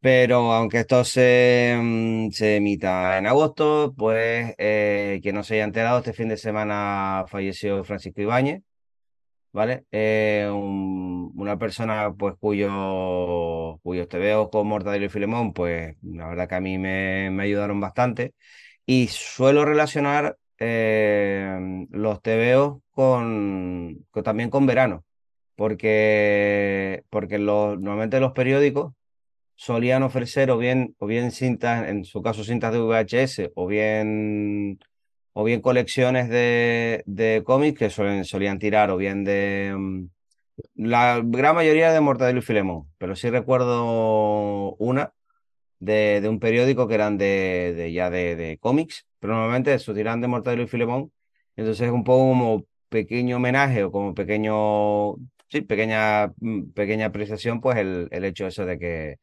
Pero 0.00 0.52
aunque 0.52 0.80
esto 0.80 1.04
se, 1.04 1.76
mm, 1.80 2.30
se 2.30 2.56
emita 2.56 3.18
en 3.18 3.26
agosto, 3.26 3.94
pues 3.96 4.54
eh, 4.58 5.20
quien 5.22 5.34
no 5.36 5.42
se 5.42 5.54
haya 5.54 5.64
enterado, 5.64 5.98
este 5.98 6.12
fin 6.12 6.28
de 6.28 6.36
semana 6.36 7.24
falleció 7.28 7.82
Francisco 7.84 8.20
Ibáñez, 8.20 8.62
¿vale? 9.56 9.86
Eh, 9.90 10.48
una 10.52 11.58
persona 11.58 12.12
pues 12.14 12.34
cuyo, 12.38 13.78
cuyos 13.82 14.08
tebeos 14.08 14.50
con 14.50 14.66
Mortadelo 14.68 15.06
y 15.06 15.08
Filemón, 15.08 15.54
pues 15.54 15.96
la 16.02 16.28
verdad 16.28 16.46
que 16.48 16.54
a 16.56 16.60
mí 16.60 16.76
me, 16.78 17.30
me 17.30 17.44
ayudaron 17.44 17.80
bastante. 17.80 18.34
Y 18.86 19.08
suelo 19.08 19.64
relacionar 19.64 20.36
eh, 20.58 21.86
los 21.90 22.20
tebeos 22.22 22.80
con, 22.90 24.06
también 24.24 24.50
con 24.50 24.66
verano, 24.66 25.04
porque, 25.56 27.04
porque 27.10 27.38
los, 27.38 27.80
normalmente 27.80 28.20
los 28.20 28.32
periódicos 28.32 28.92
solían 29.56 30.02
ofrecer 30.02 30.50
o 30.50 30.58
bien, 30.58 30.94
o 30.98 31.06
bien 31.06 31.32
cintas, 31.32 31.88
en 31.88 32.04
su 32.04 32.22
caso 32.22 32.44
cintas 32.44 32.72
de 32.74 32.80
VHS, 32.80 33.52
o 33.54 33.66
bien 33.66 34.78
o 35.38 35.44
bien 35.44 35.60
colecciones 35.60 36.28
de, 36.30 37.02
de 37.06 37.42
cómics 37.44 37.78
que 37.78 37.90
solían 38.24 38.58
tirar, 38.58 38.90
o 38.90 38.96
bien 38.96 39.22
de... 39.24 39.74
Mm, 39.76 40.06
la 40.76 41.20
gran 41.24 41.54
mayoría 41.56 41.92
de 41.92 42.00
Mortadelo 42.00 42.40
y 42.40 42.42
Filemón, 42.42 42.88
pero 42.98 43.16
sí 43.16 43.30
recuerdo 43.30 44.74
una 44.78 45.12
de, 45.80 46.20
de 46.22 46.28
un 46.28 46.40
periódico 46.40 46.88
que 46.88 46.94
eran 46.94 47.18
de, 47.18 47.90
ya 47.94 48.10
de, 48.10 48.36
de 48.36 48.58
cómics, 48.58 49.06
pero 49.20 49.34
normalmente 49.34 49.74
eso 49.74 49.94
tiran 49.94 50.20
de 50.20 50.28
Mortadelo 50.28 50.62
y 50.64 50.68
Filemón, 50.68 51.12
entonces 51.56 51.86
es 51.88 51.92
un 51.92 52.04
poco 52.04 52.28
como 52.30 52.64
pequeño 52.88 53.36
homenaje 53.36 53.84
o 53.84 53.92
como 53.92 54.14
pequeño, 54.14 55.16
sí, 55.48 55.62
pequeña, 55.62 56.28
mm, 56.40 56.70
pequeña 56.74 57.06
apreciación, 57.06 57.60
pues 57.60 57.78
el, 57.78 58.08
el 58.12 58.24
hecho 58.24 58.46
eso 58.46 58.66
de 58.66 58.78
que, 58.78 59.16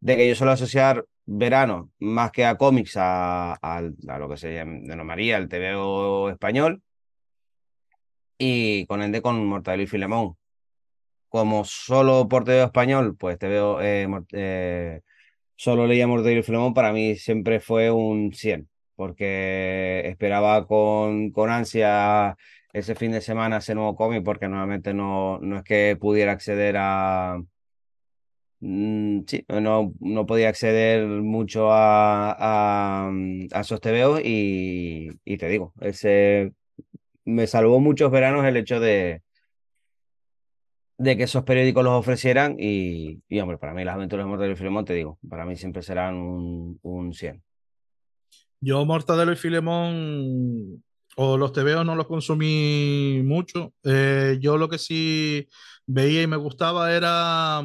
de 0.00 0.16
que 0.16 0.28
yo 0.28 0.34
suelo 0.34 0.52
asociar 0.52 1.04
verano 1.26 1.90
más 1.98 2.30
que 2.32 2.44
a 2.44 2.56
cómics, 2.56 2.96
a, 2.96 3.54
a, 3.54 3.82
lo 4.18 4.28
que 4.28 4.36
se 4.36 4.48
denominaría 4.48 5.36
el 5.36 5.48
TVO 5.48 6.30
español. 6.30 6.82
Y 8.38 8.86
con 8.86 9.02
ende 9.02 9.22
con 9.22 9.44
Mortadelo 9.46 9.84
y 9.84 9.86
Filemón. 9.86 10.36
Como 11.28 11.64
solo 11.64 12.28
por 12.28 12.44
TVO 12.44 12.64
español, 12.64 13.16
pues 13.16 13.38
TVO, 13.38 13.80
eh, 13.82 14.08
eh, 14.32 15.00
solo 15.56 15.86
leía 15.86 16.06
Mortadelo 16.06 16.40
y 16.40 16.42
Filemón, 16.42 16.74
para 16.74 16.92
mí 16.92 17.16
siempre 17.16 17.60
fue 17.60 17.90
un 17.90 18.32
100, 18.32 18.68
porque 18.96 20.02
esperaba 20.08 20.66
con, 20.66 21.30
con 21.32 21.50
ansia 21.50 22.36
ese 22.72 22.94
fin 22.94 23.12
de 23.12 23.20
semana 23.20 23.58
ese 23.58 23.74
nuevo 23.74 23.96
cómic, 23.96 24.24
porque 24.24 24.48
normalmente 24.48 24.94
no, 24.94 25.38
no 25.40 25.58
es 25.58 25.64
que 25.64 25.96
pudiera 26.00 26.32
acceder 26.32 26.76
a, 26.78 27.38
sí, 28.60 29.44
no, 29.48 29.92
no 30.00 30.26
podía 30.26 30.48
acceder 30.48 31.06
mucho 31.06 31.72
a, 31.72 32.32
a, 32.32 33.10
a 33.52 33.60
esos 33.60 33.80
TVOs 33.80 34.20
y, 34.24 35.10
y, 35.24 35.36
te 35.36 35.48
digo, 35.48 35.72
ese 35.80 36.52
me 37.24 37.46
salvó 37.46 37.80
muchos 37.80 38.10
veranos 38.10 38.44
el 38.44 38.56
hecho 38.56 38.80
de, 38.80 39.22
de 40.98 41.16
que 41.16 41.24
esos 41.24 41.44
periódicos 41.44 41.84
los 41.84 41.94
ofrecieran 41.94 42.56
y, 42.58 43.20
y 43.28 43.40
hombre, 43.40 43.58
para 43.58 43.74
mí 43.74 43.84
las 43.84 43.94
aventuras 43.96 44.24
de 44.24 44.28
Mortadelo 44.28 44.54
y 44.54 44.56
Filemón, 44.56 44.84
te 44.84 44.94
digo, 44.94 45.18
para 45.28 45.44
mí 45.44 45.56
siempre 45.56 45.82
serán 45.82 46.16
un, 46.16 46.78
un 46.82 47.12
100. 47.12 47.42
Yo 48.60 48.84
Mortadelo 48.84 49.32
y 49.32 49.36
Filemón 49.36 50.82
o 51.16 51.36
los 51.36 51.52
TVOs 51.52 51.84
no 51.84 51.94
los 51.94 52.06
consumí 52.06 53.22
mucho. 53.24 53.72
Eh, 53.84 54.38
yo 54.40 54.56
lo 54.56 54.68
que 54.68 54.78
sí 54.78 55.48
veía 55.86 56.22
y 56.22 56.26
me 56.26 56.36
gustaba 56.36 56.94
era 56.94 57.62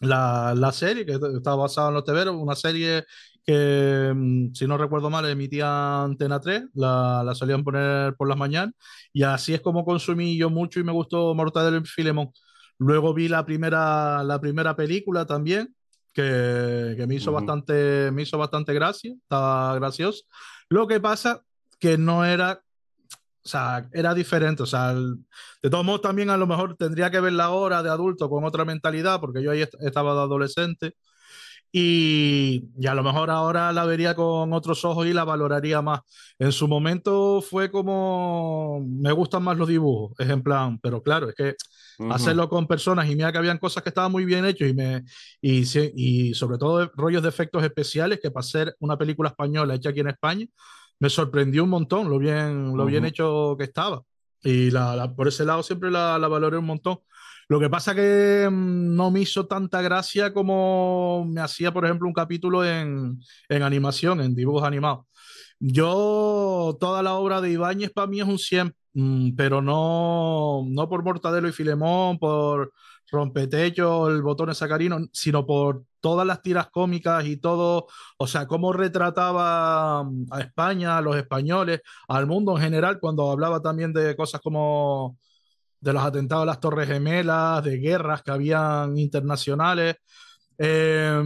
la, 0.00 0.54
la, 0.54 0.72
serie 0.72 1.06
que 1.06 1.12
estaba 1.12 1.56
basada 1.56 1.88
en 1.88 1.94
los 1.94 2.04
teberos, 2.04 2.34
una 2.36 2.54
serie 2.54 3.04
que, 3.44 4.12
mm, 4.14 4.52
si 4.52 4.66
no 4.66 4.76
recuerdo 4.76 5.08
mal, 5.10 5.28
emitía 5.28 6.02
Antena 6.02 6.40
3, 6.40 6.64
la, 6.74 7.22
la 7.24 7.34
solían 7.34 7.64
poner 7.64 8.14
por 8.16 8.28
las 8.28 8.36
mañanas, 8.36 8.74
y 9.12 9.22
así 9.22 9.54
es 9.54 9.60
como 9.60 9.84
consumí 9.84 10.36
yo 10.36 10.50
mucho 10.50 10.80
y 10.80 10.84
me 10.84 10.92
gustó 10.92 11.34
Mortadelo 11.34 11.78
y 11.78 11.84
Filemón. 11.84 12.30
Luego 12.78 13.14
vi 13.14 13.28
la 13.28 13.46
primera, 13.46 14.22
la 14.24 14.40
primera 14.40 14.76
película 14.76 15.24
también, 15.26 15.74
que, 16.12 16.94
que 16.96 17.06
me, 17.06 17.14
hizo 17.14 17.32
bastante, 17.32 18.10
me 18.10 18.22
hizo 18.22 18.38
bastante 18.38 18.74
gracia, 18.74 19.14
estaba 19.14 19.74
gracioso. 19.76 20.24
Lo 20.68 20.86
que 20.86 21.00
pasa 21.00 21.42
que 21.78 21.98
no 21.98 22.24
era 22.24 22.62
o 23.46 23.48
sea, 23.48 23.88
era 23.92 24.12
diferente. 24.12 24.62
O 24.64 24.66
sea, 24.66 24.92
de 24.94 25.70
todos 25.70 25.84
modos, 25.84 26.02
también 26.02 26.30
a 26.30 26.36
lo 26.36 26.46
mejor 26.48 26.76
tendría 26.76 27.10
que 27.10 27.20
ver 27.20 27.32
la 27.32 27.50
hora 27.50 27.82
de 27.82 27.90
adulto 27.90 28.28
con 28.28 28.44
otra 28.44 28.64
mentalidad, 28.64 29.20
porque 29.20 29.42
yo 29.42 29.52
ahí 29.52 29.62
estaba 29.80 30.14
de 30.14 30.20
adolescente. 30.20 30.94
Y, 31.72 32.70
y, 32.78 32.86
a 32.86 32.94
lo 32.94 33.02
mejor 33.02 33.28
ahora 33.30 33.72
la 33.72 33.84
vería 33.84 34.14
con 34.14 34.52
otros 34.52 34.84
ojos 34.84 35.06
y 35.06 35.12
la 35.12 35.24
valoraría 35.24 35.82
más. 35.82 36.00
En 36.38 36.50
su 36.52 36.68
momento 36.68 37.42
fue 37.42 37.70
como, 37.70 38.84
me 38.88 39.12
gustan 39.12 39.42
más 39.42 39.58
los 39.58 39.68
dibujos, 39.68 40.12
es 40.18 40.28
en 40.30 40.42
plan, 40.42 40.78
pero 40.80 41.02
claro, 41.02 41.28
es 41.28 41.34
que 41.34 41.50
uh 41.98 42.04
-huh. 42.06 42.14
hacerlo 42.14 42.48
con 42.48 42.66
personas 42.66 43.08
y 43.10 43.16
mira 43.16 43.30
que 43.30 43.38
habían 43.38 43.58
cosas 43.58 43.82
que 43.82 43.90
estaban 43.90 44.10
muy 44.12 44.24
bien 44.24 44.44
hechas 44.46 44.70
y, 44.70 44.74
me, 44.74 45.04
y, 45.42 45.64
y 45.96 46.34
sobre 46.34 46.56
todo 46.58 46.90
rollos 46.96 47.22
de 47.22 47.28
efectos 47.28 47.62
especiales 47.62 48.20
que 48.22 48.30
para 48.30 48.44
ser 48.44 48.74
una 48.80 48.96
película 48.96 49.28
española 49.30 49.74
hecha 49.74 49.90
aquí 49.90 50.00
en 50.00 50.08
España, 50.08 50.46
me 51.00 51.10
sorprendió 51.10 51.64
un 51.64 51.70
montón 51.70 52.08
lo 52.10 52.18
bien, 52.18 52.76
lo 52.76 52.84
uh 52.84 52.86
-huh. 52.86 52.90
bien 52.90 53.04
hecho 53.04 53.56
que 53.58 53.64
estaba. 53.64 54.02
Y 54.42 54.70
la, 54.70 54.94
la, 54.96 55.14
por 55.14 55.28
ese 55.28 55.44
lado 55.44 55.62
siempre 55.62 55.90
la, 55.90 56.18
la, 56.18 56.28
valoré 56.28 56.56
un 56.58 56.66
montón. 56.66 56.98
Lo 57.48 57.60
que 57.60 57.70
pasa 57.70 57.94
que 57.94 58.48
mmm, 58.50 58.94
no 58.96 59.10
me 59.10 59.20
hizo 59.20 59.46
tanta 59.46 59.82
gracia 59.82 60.32
como 60.32 61.24
me 61.26 61.40
hacía, 61.40 61.72
por 61.72 61.84
ejemplo, 61.84 62.08
un 62.08 62.14
capítulo 62.14 62.64
en, 62.64 63.18
en 63.48 63.62
animación, 63.62 64.20
en 64.20 64.34
dibujos 64.34 64.64
animados. 64.64 65.06
Yo, 65.58 66.76
toda 66.80 67.02
la 67.02 67.14
obra 67.14 67.40
de 67.40 67.50
Ibáñez 67.52 67.90
para 67.92 68.06
mí 68.06 68.20
es 68.20 68.26
un 68.26 68.38
100, 68.38 68.74
mmm, 68.94 69.30
pero 69.36 69.62
no, 69.62 70.64
no 70.66 70.88
por 70.88 71.02
Mortadelo 71.02 71.48
y 71.48 71.52
Filemón, 71.52 72.18
por 72.18 72.72
Rompetecho, 73.10 74.08
el 74.10 74.22
botón 74.22 74.48
de 74.48 74.54
sacarino, 74.54 74.98
sino 75.12 75.46
por 75.46 75.84
todas 76.06 76.24
las 76.24 76.40
tiras 76.40 76.68
cómicas 76.70 77.26
y 77.26 77.36
todo, 77.38 77.88
o 78.16 78.26
sea, 78.28 78.46
cómo 78.46 78.72
retrataba 78.72 80.04
mm, 80.04 80.26
a 80.30 80.40
España, 80.40 80.96
a 80.96 81.00
los 81.00 81.16
españoles, 81.16 81.80
al 82.06 82.28
mundo 82.28 82.56
en 82.56 82.62
general, 82.62 83.00
cuando 83.00 83.28
hablaba 83.28 83.60
también 83.60 83.92
de 83.92 84.14
cosas 84.14 84.40
como 84.40 85.18
de 85.80 85.92
los 85.92 86.04
atentados 86.04 86.44
a 86.44 86.46
las 86.46 86.60
Torres 86.60 86.86
Gemelas, 86.88 87.64
de 87.64 87.78
guerras 87.78 88.22
que 88.22 88.30
habían 88.30 88.96
internacionales. 88.96 89.96
Eh, 90.58 91.20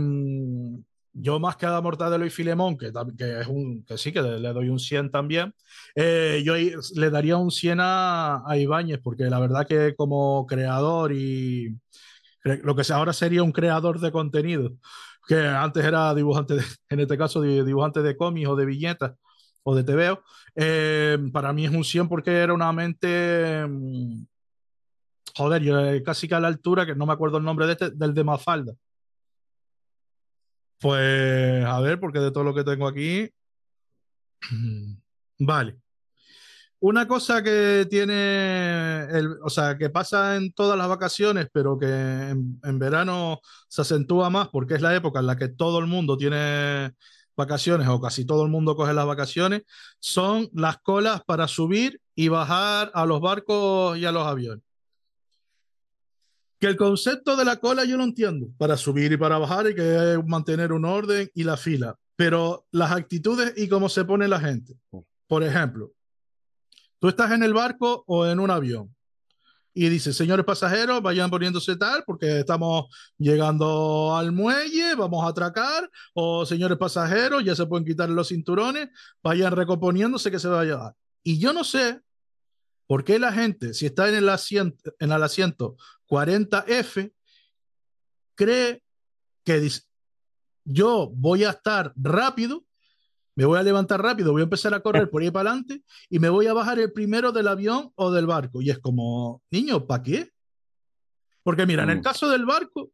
yo 1.12 1.38
más 1.38 1.56
que 1.56 1.66
a 1.66 1.80
Mortadelo 1.82 2.24
y 2.24 2.30
Filemón, 2.30 2.78
que, 2.78 2.90
que, 3.18 3.40
es 3.40 3.46
un, 3.48 3.84
que 3.84 3.98
sí, 3.98 4.12
que 4.12 4.22
le, 4.22 4.52
doy 4.54 4.70
un 4.70 4.78
100 4.78 5.10
también, 5.10 5.54
eh, 5.94 6.42
yo 6.42 6.54
le 6.54 7.10
daría 7.10 7.36
un 7.36 7.50
100 7.50 7.80
a, 7.80 8.42
a 8.46 8.56
Ibáñez, 8.56 9.00
porque 9.02 9.24
la 9.24 9.40
verdad 9.40 9.66
que 9.66 9.94
como 9.94 10.46
creador 10.46 11.12
y 11.12 11.76
lo 12.42 12.74
que 12.74 12.92
ahora 12.92 13.12
sería 13.12 13.42
un 13.42 13.52
creador 13.52 14.00
de 14.00 14.12
contenido, 14.12 14.72
que 15.26 15.46
antes 15.46 15.84
era 15.84 16.14
dibujante, 16.14 16.54
de, 16.54 16.64
en 16.88 17.00
este 17.00 17.18
caso 17.18 17.42
dibujante 17.42 18.02
de 18.02 18.16
cómics 18.16 18.48
o 18.48 18.56
de 18.56 18.66
viñetas 18.66 19.12
o 19.62 19.74
de 19.74 19.84
TVO, 19.84 20.22
eh, 20.54 21.18
para 21.32 21.52
mí 21.52 21.66
es 21.66 21.70
un 21.70 21.84
100 21.84 22.08
porque 22.08 22.30
era 22.30 22.54
una 22.54 22.72
mente... 22.72 23.66
Mm, 23.66 24.24
joder, 25.36 25.62
yo 25.62 25.78
eh, 25.80 26.02
casi 26.02 26.26
que 26.28 26.34
a 26.34 26.40
la 26.40 26.48
altura, 26.48 26.86
que 26.86 26.94
no 26.94 27.06
me 27.06 27.12
acuerdo 27.12 27.38
el 27.38 27.44
nombre 27.44 27.66
de 27.66 27.72
este, 27.72 27.90
del 27.90 28.14
de 28.14 28.24
Mafalda. 28.24 28.74
Pues 30.80 31.64
a 31.64 31.80
ver, 31.80 32.00
porque 32.00 32.18
de 32.20 32.30
todo 32.32 32.42
lo 32.44 32.54
que 32.54 32.64
tengo 32.64 32.88
aquí. 32.88 33.30
Vale. 35.38 35.78
Una 36.82 37.06
cosa 37.06 37.42
que 37.42 37.86
tiene, 37.90 39.04
el, 39.10 39.36
o 39.42 39.50
sea, 39.50 39.76
que 39.76 39.90
pasa 39.90 40.36
en 40.36 40.50
todas 40.52 40.78
las 40.78 40.88
vacaciones, 40.88 41.48
pero 41.52 41.78
que 41.78 41.86
en, 41.86 42.78
verano 42.78 43.40
se 43.68 43.82
acentúa 43.82 44.30
más 44.30 44.48
porque 44.48 44.74
es 44.74 44.80
la 44.80 44.94
época 44.96 45.20
en 45.20 45.26
la 45.26 45.36
que 45.36 45.48
todo 45.48 45.78
el 45.78 45.86
mundo 45.86 46.16
tiene 46.16 46.94
vacaciones 47.36 47.86
o 47.86 48.00
casi 48.00 48.24
todo 48.24 48.44
el 48.44 48.50
mundo 48.50 48.76
coge 48.76 48.94
las 48.94 49.04
vacaciones, 49.04 49.62
son 49.98 50.48
las 50.54 50.78
colas 50.78 51.22
para 51.26 51.48
subir 51.48 52.00
y 52.14 52.28
bajar 52.28 52.90
a 52.94 53.04
los 53.04 53.20
barcos 53.20 53.98
y 53.98 54.06
a 54.06 54.12
los 54.12 54.26
aviones. 54.26 54.64
Que 56.58 56.66
el 56.66 56.76
concepto 56.76 57.36
de 57.36 57.44
la 57.44 57.56
cola 57.56 57.84
yo 57.84 57.98
lo 57.98 58.04
entiendo, 58.04 58.48
para 58.56 58.78
subir 58.78 59.12
y 59.12 59.18
para 59.18 59.36
bajar 59.36 59.66
hay 59.66 59.74
que 59.74 60.18
mantener 60.26 60.72
un 60.72 60.86
orden 60.86 61.30
y 61.34 61.44
la 61.44 61.58
fila, 61.58 61.94
pero 62.16 62.66
las 62.70 62.92
actitudes 62.92 63.52
y 63.58 63.68
cómo 63.68 63.90
se 63.90 64.06
pone 64.06 64.28
la 64.28 64.40
gente. 64.40 64.76
Por 65.26 65.42
ejemplo, 65.42 65.92
tú 67.00 67.08
estás 67.08 67.32
en 67.32 67.42
el 67.42 67.52
barco 67.52 68.04
o 68.06 68.24
en 68.26 68.38
un 68.38 68.50
avión 68.50 68.94
y 69.72 69.88
dices, 69.88 70.16
señores 70.16 70.44
pasajeros, 70.44 71.00
vayan 71.00 71.30
poniéndose 71.30 71.76
tal 71.76 72.02
porque 72.04 72.40
estamos 72.40 72.86
llegando 73.18 74.16
al 74.16 74.32
muelle, 74.32 74.94
vamos 74.96 75.24
a 75.24 75.28
atracar, 75.28 75.88
o 76.12 76.44
señores 76.44 76.76
pasajeros, 76.76 77.44
ya 77.44 77.54
se 77.54 77.66
pueden 77.66 77.86
quitar 77.86 78.08
los 78.10 78.28
cinturones, 78.28 78.88
vayan 79.22 79.54
recomponiéndose 79.54 80.30
que 80.30 80.38
se 80.38 80.48
va 80.48 80.62
a 80.62 80.64
llevar. 80.64 80.94
Y 81.22 81.38
yo 81.38 81.52
no 81.52 81.64
sé 81.64 82.00
por 82.86 83.04
qué 83.04 83.18
la 83.18 83.32
gente, 83.32 83.72
si 83.72 83.86
está 83.86 84.08
en 84.08 84.16
el 84.16 84.28
asiento, 84.28 84.92
en 84.98 85.12
el 85.12 85.22
asiento 85.22 85.76
40F, 86.08 87.12
cree 88.34 88.82
que 89.44 89.60
dice, 89.60 89.82
yo 90.64 91.10
voy 91.14 91.44
a 91.44 91.50
estar 91.50 91.92
rápido, 91.96 92.64
me 93.36 93.44
voy 93.44 93.58
a 93.58 93.62
levantar 93.62 94.02
rápido, 94.02 94.32
voy 94.32 94.42
a 94.42 94.44
empezar 94.44 94.74
a 94.74 94.80
correr 94.80 95.08
por 95.10 95.22
ahí 95.22 95.30
para 95.30 95.50
adelante 95.50 95.82
y 96.08 96.18
me 96.18 96.28
voy 96.28 96.46
a 96.46 96.52
bajar 96.52 96.78
el 96.78 96.92
primero 96.92 97.32
del 97.32 97.48
avión 97.48 97.92
o 97.94 98.10
del 98.10 98.26
barco. 98.26 98.62
Y 98.62 98.70
es 98.70 98.78
como, 98.78 99.42
niño, 99.50 99.86
¿para 99.86 100.02
qué? 100.02 100.30
Porque 101.42 101.66
mira, 101.66 101.84
en 101.84 101.90
el 101.90 101.98
mm. 101.98 102.02
caso 102.02 102.28
del 102.28 102.44
barco, 102.44 102.90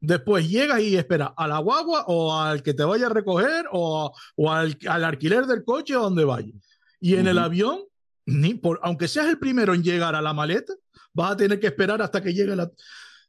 después 0.00 0.48
llegas 0.48 0.80
y 0.80 0.96
esperas 0.96 1.30
a 1.36 1.46
la 1.46 1.58
guagua 1.58 2.04
o 2.08 2.38
al 2.38 2.62
que 2.62 2.74
te 2.74 2.84
vaya 2.84 3.06
a 3.06 3.10
recoger 3.10 3.66
o, 3.70 4.12
o 4.36 4.52
al, 4.52 4.76
al, 4.88 5.04
alquiler 5.04 5.46
del 5.46 5.64
coche 5.64 5.96
o 5.96 6.02
donde 6.02 6.24
vaya. 6.24 6.52
Y 7.00 7.14
en 7.14 7.22
uh 7.22 7.24
-huh. 7.24 7.30
el 7.30 7.38
avión, 7.38 7.80
ni 8.26 8.54
por, 8.54 8.78
aunque 8.82 9.08
seas 9.08 9.28
el 9.28 9.38
primero 9.38 9.74
en 9.74 9.82
llegar 9.82 10.14
a 10.14 10.22
la 10.22 10.32
maleta, 10.32 10.74
vas 11.14 11.32
a 11.32 11.36
tener 11.36 11.58
que 11.60 11.68
esperar 11.68 12.02
hasta 12.02 12.22
que 12.22 12.34
llegue 12.34 12.56
la, 12.56 12.70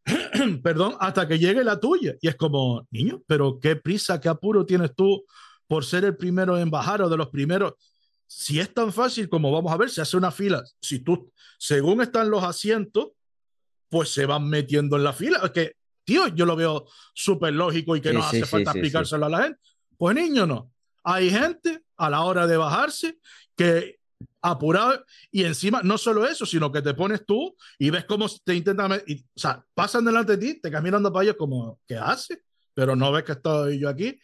perdón, 0.63 0.95
hasta 0.99 1.27
que 1.27 1.39
llegue 1.39 1.63
la 1.63 1.79
tuya. 1.79 2.15
Y 2.21 2.27
es 2.27 2.35
como, 2.35 2.87
niño, 2.91 3.21
pero 3.27 3.59
qué 3.59 3.75
prisa, 3.75 4.19
qué 4.19 4.29
apuro 4.29 4.65
tienes 4.65 4.93
tú 4.95 5.23
por 5.73 5.85
ser 5.85 6.05
el 6.05 6.15
primero 6.15 6.55
en 6.59 6.69
bajar 6.69 7.01
o 7.01 7.09
de 7.09 7.17
los 7.17 7.29
primeros. 7.29 7.73
Si 8.27 8.59
es 8.59 8.71
tan 8.75 8.93
fácil 8.93 9.27
como 9.27 9.51
vamos 9.51 9.73
a 9.73 9.77
ver, 9.77 9.89
se 9.89 10.01
hace 10.01 10.15
una 10.15 10.29
fila. 10.29 10.63
Si 10.79 10.99
tú, 10.99 11.33
según 11.57 11.99
están 12.03 12.29
los 12.29 12.43
asientos, 12.43 13.13
pues 13.89 14.09
se 14.09 14.27
van 14.27 14.47
metiendo 14.47 14.97
en 14.97 15.03
la 15.03 15.13
fila. 15.13 15.39
Es 15.43 15.49
que, 15.49 15.75
tío, 16.03 16.27
yo 16.27 16.45
lo 16.45 16.55
veo 16.55 16.85
súper 17.15 17.53
lógico 17.55 17.95
y 17.95 18.01
que 18.01 18.09
sí, 18.09 18.15
no 18.15 18.21
sí, 18.21 18.37
hace 18.37 18.45
falta 18.45 18.69
explicárselo 18.69 19.25
a 19.25 19.29
la 19.29 19.43
gente. 19.45 19.59
Pues 19.97 20.15
niño, 20.15 20.45
no. 20.45 20.71
Hay 21.03 21.31
gente 21.31 21.81
a 21.97 22.07
la 22.07 22.21
hora 22.21 22.45
de 22.45 22.55
bajarse 22.55 23.17
que 23.57 23.97
apurado 24.43 25.03
y 25.31 25.45
encima 25.45 25.81
no 25.81 25.97
solo 25.97 26.23
eso, 26.27 26.45
sino 26.45 26.71
que 26.71 26.83
te 26.83 26.93
pones 26.93 27.25
tú 27.25 27.55
y 27.79 27.89
ves 27.89 28.05
cómo 28.05 28.27
te 28.43 28.53
intentan, 28.53 29.01
y, 29.07 29.21
o 29.21 29.25
sea, 29.39 29.65
pasan 29.73 30.05
delante 30.05 30.37
de 30.37 30.53
ti, 30.53 30.61
te 30.61 30.81
mirando 30.81 31.11
para 31.11 31.23
ellos 31.23 31.35
como, 31.35 31.79
¿qué 31.87 31.97
hace? 31.97 32.43
Pero 32.75 32.95
no 32.95 33.11
ves 33.11 33.23
que 33.23 33.31
estoy 33.31 33.79
yo 33.79 33.89
aquí. 33.89 34.19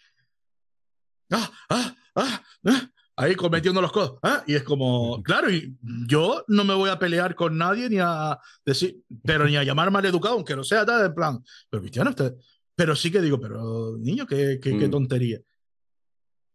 Ah, 1.32 1.52
ah, 1.70 1.96
ah, 2.16 2.42
ah, 2.66 2.90
ahí 3.18 3.36
cometiendo 3.36 3.82
los 3.82 3.92
codos. 3.92 4.20
¿ah? 4.24 4.44
Y 4.48 4.56
es 4.56 4.64
como, 4.64 5.22
claro, 5.24 5.50
y 5.52 5.76
yo 6.08 6.44
no 6.48 6.64
me 6.64 6.74
voy 6.74 6.90
a 6.90 7.00
pelear 7.00 7.36
con 7.36 7.58
nadie 7.58 7.90
ni 7.90 7.98
a 8.00 8.38
decir, 8.66 9.02
pero 9.24 9.46
ni 9.46 9.58
a 9.58 9.64
llamar 9.64 9.92
mal 9.92 10.06
educado, 10.06 10.36
aunque 10.36 10.56
no 10.56 10.64
sea 10.64 10.86
tal, 10.86 11.06
en 11.06 11.14
plan, 11.16 11.44
pero 11.70 11.82
Cristiano, 11.82 12.10
usted, 12.12 12.34
pero 12.76 12.96
sí 12.96 13.12
que 13.12 13.22
digo, 13.22 13.40
pero 13.40 13.98
niño, 13.98 14.26
qué, 14.26 14.60
qué, 14.62 14.78
qué 14.78 14.88
Mm. 14.88 14.92
tontería. 14.92 15.40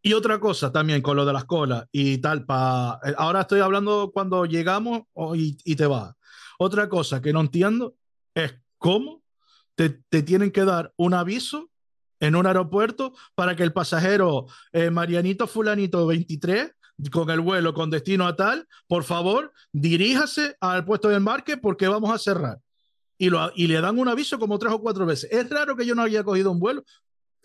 Y 0.02 0.12
otra 0.12 0.38
cosa 0.38 0.70
también 0.70 1.00
con 1.00 1.16
lo 1.16 1.24
de 1.24 1.32
las 1.32 1.44
colas 1.46 1.86
y 1.90 2.18
tal, 2.18 2.44
pa, 2.44 3.00
eh, 3.04 3.14
ahora 3.16 3.42
estoy 3.42 3.60
hablando 3.60 4.10
cuando 4.12 4.44
llegamos 4.44 5.02
o- 5.14 5.34
y, 5.34 5.56
y 5.64 5.76
te 5.76 5.86
vas. 5.86 6.12
Otra 6.58 6.88
cosa 6.90 7.22
que 7.22 7.32
no 7.32 7.40
entiendo 7.40 7.96
es 8.34 8.54
cómo 8.76 9.22
te, 9.74 9.88
te 10.10 10.22
tienen 10.22 10.50
que 10.50 10.64
dar 10.64 10.92
un 10.96 11.14
aviso 11.14 11.70
en 12.26 12.36
un 12.36 12.46
aeropuerto 12.46 13.14
para 13.34 13.54
que 13.56 13.62
el 13.62 13.72
pasajero 13.72 14.46
eh, 14.72 14.90
Marianito 14.90 15.46
Fulanito 15.46 16.06
23 16.06 16.70
con 17.10 17.28
el 17.30 17.40
vuelo 17.40 17.74
con 17.74 17.90
destino 17.90 18.26
a 18.26 18.36
tal, 18.36 18.68
por 18.86 19.02
favor, 19.04 19.52
diríjase 19.72 20.56
al 20.60 20.84
puesto 20.84 21.08
de 21.08 21.16
embarque 21.16 21.56
porque 21.56 21.88
vamos 21.88 22.14
a 22.14 22.18
cerrar. 22.18 22.58
Y, 23.18 23.30
lo, 23.30 23.50
y 23.54 23.66
le 23.66 23.80
dan 23.80 23.98
un 23.98 24.08
aviso 24.08 24.38
como 24.38 24.58
tres 24.58 24.72
o 24.72 24.80
cuatro 24.80 25.04
veces. 25.06 25.30
Es 25.32 25.48
raro 25.50 25.76
que 25.76 25.86
yo 25.86 25.94
no 25.94 26.02
haya 26.02 26.22
cogido 26.24 26.50
un 26.52 26.60
vuelo, 26.60 26.84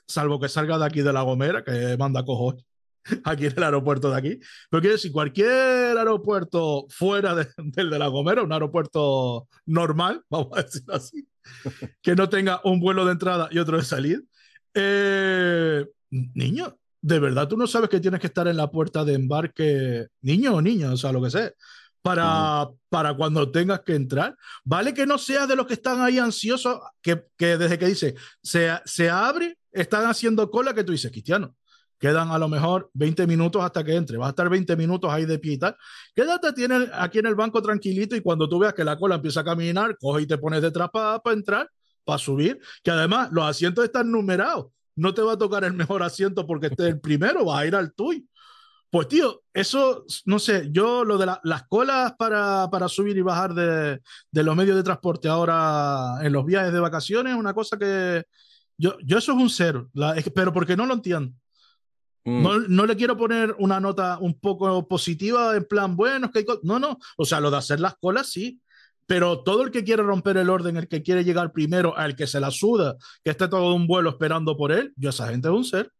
salvo 0.08 0.40
que 0.40 0.50
salga 0.50 0.78
de 0.78 0.86
aquí 0.86 1.02
de 1.02 1.14
La 1.14 1.22
Gomera, 1.24 1.64
que 1.64 1.96
manda 1.98 2.24
cojones 2.24 2.64
aquí 3.24 3.48
en 3.48 3.54
el 3.58 3.64
aeropuerto 3.64 4.12
de 4.12 4.18
aquí. 4.18 4.40
Pero 4.70 4.82
quiero 4.82 4.96
decir, 4.96 5.12
cualquier 5.12 5.98
aeropuerto 5.98 6.86
fuera 6.90 7.34
de- 7.36 7.48
del 7.58 7.90
de 7.90 8.00
La 8.00 8.08
Gomera, 8.08 8.44
un 8.44 8.54
aeropuerto 8.54 9.48
normal, 9.66 10.24
vamos 10.30 10.50
a 10.56 10.62
decirlo 10.64 10.94
así, 10.94 11.28
que 12.02 12.16
no 12.16 12.30
tenga 12.30 12.62
un 12.64 12.80
vuelo 12.80 13.04
de 13.06 13.14
entrada 13.14 13.48
y 13.52 13.58
otro 13.58 13.78
de 13.78 13.84
salida. 13.84 14.20
Eh, 14.74 15.86
niño, 16.10 16.78
de 17.02 17.20
verdad 17.20 17.48
tú 17.48 17.58
no 17.58 17.68
sabes 17.68 17.90
que 17.90 18.00
tienes 18.00 18.20
que 18.20 18.28
estar 18.28 18.48
en 18.48 18.58
la 18.58 18.70
puerta 18.70 19.04
de 19.06 19.14
embarque, 19.14 20.08
niño 20.22 20.56
o 20.56 20.62
niña, 20.62 20.92
o 20.92 20.98
sea, 20.98 21.12
lo 21.12 21.22
que 21.22 21.30
sea, 21.30 21.52
para, 22.02 22.68
para 22.90 23.14
cuando 23.16 23.52
tengas 23.52 23.82
que 23.82 23.96
entrar. 23.96 24.36
Vale 24.64 24.94
que 24.94 25.06
no 25.06 25.18
seas 25.18 25.48
de 25.48 25.56
los 25.56 25.66
que 25.66 25.74
están 25.74 26.02
ahí 26.02 26.20
ansiosos, 26.20 26.80
que, 27.02 27.26
que 27.38 27.58
desde 27.58 27.78
que 27.78 27.88
dice 27.88 28.16
se, 28.42 28.72
se 28.86 29.10
abre, 29.10 29.58
están 29.72 30.06
haciendo 30.06 30.50
cola, 30.50 30.74
que 30.74 30.84
tú 30.84 30.92
dices, 30.92 31.12
Cristiano, 31.12 31.56
quedan 32.00 32.32
a 32.32 32.40
lo 32.40 32.48
mejor 32.48 32.90
20 32.94 33.28
minutos 33.28 33.62
hasta 33.64 33.84
que 33.84 33.96
entre, 33.96 34.18
vas 34.18 34.28
a 34.28 34.30
estar 34.30 34.50
20 34.50 34.76
minutos 34.76 35.12
ahí 35.12 35.26
de 35.26 35.38
pie 35.38 35.54
y 35.54 35.58
tal. 35.60 35.76
Quédate 36.16 36.54
tiene 36.54 36.88
aquí 36.94 37.20
en 37.20 37.26
el 37.28 37.36
banco 37.36 37.62
tranquilito 37.62 38.16
y 38.16 38.22
cuando 38.22 38.48
tú 38.48 38.60
veas 38.60 38.74
que 38.74 38.84
la 38.84 38.98
cola 38.98 39.16
empieza 39.16 39.42
a 39.42 39.44
caminar, 39.44 39.98
coge 40.00 40.24
y 40.24 40.28
te 40.28 40.38
pones 40.38 40.62
detrás 40.62 40.90
para 40.92 41.22
entrar, 41.34 41.70
para 42.04 42.18
subir, 42.20 42.60
que 42.84 42.92
además 42.92 43.30
los 43.32 43.46
asientos 43.46 43.86
están 43.86 44.12
numerados. 44.12 44.68
No 44.96 45.14
te 45.14 45.22
va 45.22 45.34
a 45.34 45.38
tocar 45.38 45.64
el 45.64 45.74
mejor 45.74 46.04
asiento 46.04 46.46
porque 46.46 46.68
esté 46.68 46.88
el 46.88 47.00
primero, 47.00 47.46
vas 47.46 47.60
a 47.62 47.66
ir 47.66 47.76
al 47.76 47.94
tuyo. 47.94 48.22
Pues 48.92 49.08
tío, 49.08 49.44
eso, 49.54 50.04
no 50.26 50.40
sé, 50.40 50.70
yo 50.72 51.06
lo 51.06 51.18
de 51.20 51.28
la- 51.28 51.40
las 51.44 51.68
colas 51.68 52.14
para, 52.18 52.68
para 52.72 52.88
subir 52.90 53.16
y 53.18 53.22
bajar 53.22 53.54
de, 53.54 54.02
de 54.32 54.44
los 54.44 54.56
medios 54.56 54.76
de 54.76 54.84
transporte 54.84 55.28
ahora 55.28 56.16
en 56.24 56.34
los 56.34 56.44
viajes 56.44 56.74
de 56.74 56.80
vacaciones 56.80 57.34
es 57.34 57.40
una 57.40 57.54
cosa 57.54 57.78
que 57.78 58.24
yo, 58.78 58.96
yo 59.06 59.20
eso 59.20 59.34
es 59.34 59.38
un 59.38 59.50
cero, 59.50 59.90
la- 59.94 60.16
pero 60.34 60.52
porque 60.52 60.76
no 60.76 60.88
lo 60.88 60.96
entiendo. 60.96 61.32
Mm. 62.26 62.42
No, 62.44 62.60
no 62.60 62.86
le 62.86 62.96
quiero 62.98 63.16
poner 63.16 63.56
una 63.60 63.80
nota 63.80 64.18
un 64.20 64.40
poco 64.40 64.88
positiva 64.88 65.56
en 65.56 65.66
plan, 65.66 65.96
bueno, 65.96 66.26
es 66.26 66.32
que 66.32 66.40
hay 66.40 66.46
co-". 66.46 66.60
no, 66.64 66.80
no, 66.80 66.98
o 67.16 67.26
sea, 67.26 67.40
lo 67.40 67.52
de 67.52 67.58
hacer 67.58 67.80
las 67.80 67.96
colas 68.02 68.28
sí, 68.32 68.60
pero 69.10 69.42
todo 69.42 69.64
el 69.64 69.72
que 69.72 69.84
quiere 69.84 70.04
romper 70.04 70.38
el 70.38 70.52
orden, 70.52 70.78
el 70.78 70.88
que 70.88 71.02
quiere 71.02 71.24
llegar 71.24 71.52
primero, 71.52 71.98
al 71.98 72.16
que 72.16 72.28
se 72.28 72.40
la 72.40 72.52
suda, 72.52 72.96
que 73.24 73.32
esté 73.32 73.48
todo 73.48 73.74
un 73.74 73.88
vuelo 73.88 74.12
esperando 74.12 74.56
por 74.56 74.72
él, 74.72 74.94
yo 74.98 75.10
esa 75.10 75.28
gente 75.30 75.48
es 75.48 75.54
un 75.56 75.64
ser. 75.66 75.92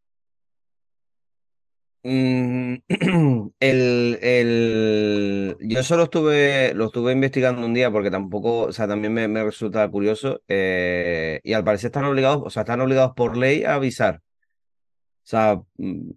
Mm, 2.04 2.76
el, 3.60 4.20
el- 4.22 5.58
yo 5.60 5.84
solo 5.84 6.04
estuve, 6.04 6.74
lo 6.76 6.86
estuve 6.86 7.12
investigando 7.14 7.66
un 7.66 7.74
día 7.74 7.90
porque 7.92 8.12
tampoco, 8.12 8.62
o 8.68 8.72
sea, 8.72 8.88
también 8.88 9.12
me, 9.14 9.28
me 9.28 9.44
resulta 9.44 9.90
curioso 9.90 10.42
eh, 10.48 11.40
y 11.44 11.54
al 11.54 11.64
parecer 11.64 11.88
están 11.88 12.06
obligados, 12.06 12.44
o 12.46 12.50
sea, 12.52 12.62
están 12.62 12.82
obligados 12.82 13.14
por 13.16 13.36
ley 13.38 13.64
a 13.64 13.74
avisar. 13.76 14.18
O 14.18 15.28
sea, 15.30 15.62
mm, 15.78 16.12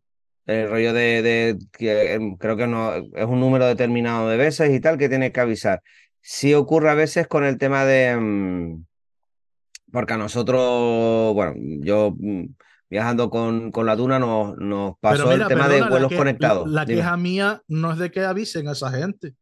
el 0.47 0.69
rollo 0.71 0.93
de, 0.93 1.57
que 1.73 2.15
em, 2.15 2.37
creo 2.37 2.57
que 2.57 2.65
es 2.65 3.27
un 3.27 3.41
número 3.41 3.67
determinado 3.67 4.29
de 4.29 4.37
veces 4.37 4.71
y 4.71 4.81
tal 4.81 4.99
que 4.99 5.09
tienes 5.09 5.33
que 5.33 5.41
avisar. 5.41 5.83
Sí 6.23 6.55
ocurre 6.55 6.89
a 6.89 6.95
veces 6.95 7.27
con 7.27 7.45
el 7.45 7.59
tema 7.59 7.85
de, 7.85 8.17
mm, 8.17 8.85
porque 9.91 10.15
a 10.15 10.19
nosotros, 10.19 11.35
bueno, 11.35 11.55
yo 11.57 12.15
mm, 12.17 12.45
viajando 12.89 13.29
con, 13.29 13.73
con 13.73 13.87
la 13.87 13.97
Tuna 13.97 14.19
nos, 14.19 14.99
pasó 15.01 15.33
el 15.33 15.47
tema 15.47 15.69
de 15.69 15.81
la, 15.81 15.89
vuelos 15.89 16.11
que- 16.11 16.17
conectados. 16.17 16.71
la 16.71 16.87
queja 16.87 17.17
mía 17.17 17.63
no 17.67 17.93
es 17.93 17.99
de 17.99 18.11
que 18.11 18.21
avisen 18.21 18.69
a 18.69 18.73
esa 18.73 18.91
gente. 18.91 19.35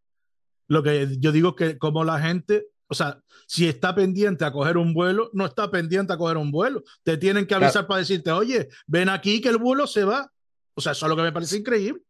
Lo 0.69 0.83
que 0.83 1.17
yo 1.19 1.33
digo 1.33 1.51
es 1.51 1.55
que 1.57 1.79
como 1.79 2.05
la 2.05 2.19
gente, 2.21 2.67
o 2.87 2.95
sea, 2.95 3.21
si 3.47 3.69
está 3.69 3.95
pendiente 3.95 4.45
a 4.45 4.53
coger 4.53 4.77
un 4.79 4.95
vuelo, 4.95 5.29
no 5.33 5.45
está 5.45 5.71
pendiente 5.71 6.13
a 6.13 6.17
coger 6.17 6.37
un 6.37 6.51
vuelo. 6.51 6.83
Te 7.03 7.17
tienen 7.17 7.47
que 7.47 7.55
avisar 7.57 7.87
para 7.87 7.99
decirte, 7.99 8.31
oye, 8.31 8.69
ven 8.87 9.09
aquí 9.09 9.41
que 9.41 9.49
el 9.49 9.59
vuelo 9.59 9.87
se 9.87 10.05
va. 10.05 10.31
O 10.75 10.81
sea, 10.81 10.93
eso 10.93 11.07
es 11.07 11.11
lo 11.11 11.17
que 11.17 11.23
me 11.23 11.33
parece 11.33 11.59
increíble. 11.59 12.01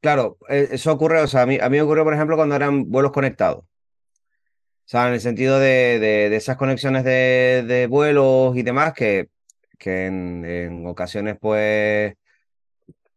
Claro, 0.00 0.36
eh, 0.48 0.68
eso 0.72 0.90
ocurre, 0.92 1.22
o 1.22 1.28
sea, 1.28 1.42
a 1.42 1.46
mí, 1.46 1.58
a 1.60 1.68
mí 1.70 1.76
me 1.76 1.82
ocurrió, 1.82 2.02
por 2.02 2.12
ejemplo, 2.12 2.34
cuando 2.34 2.56
eran 2.56 2.90
vuelos 2.90 3.12
conectados. 3.12 3.64
Sea, 4.92 5.08
en 5.08 5.14
el 5.14 5.20
sentido 5.22 5.58
de, 5.58 5.98
de- 5.98 6.36
esas 6.36 6.56
conexiones 6.58 7.02
de, 7.04 7.64
de 7.66 7.86
vuelos 7.86 8.54
y 8.56 8.62
demás, 8.62 8.92
que, 8.92 9.30
que 9.78 10.06
en, 10.06 10.44
en 10.44 10.86
ocasiones, 10.86 11.38
pues, 11.40 12.14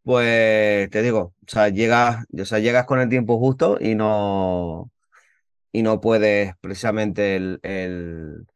pues, 0.04 0.90
te 0.90 1.02
digo, 1.02 1.20
o 1.20 1.34
sea, 1.48 1.70
llegas, 1.70 2.26
o 2.40 2.46
sea, 2.46 2.60
llegas 2.60 2.86
con 2.86 3.00
el 3.00 3.10
tiempo 3.10 3.40
justo 3.40 3.78
y 3.80 3.96
no, 3.96 4.92
y 5.74 5.84
no 5.84 6.02
puedes 6.02 6.56
precisamente 6.62 7.36
el, 7.38 7.60
el- 7.64 8.48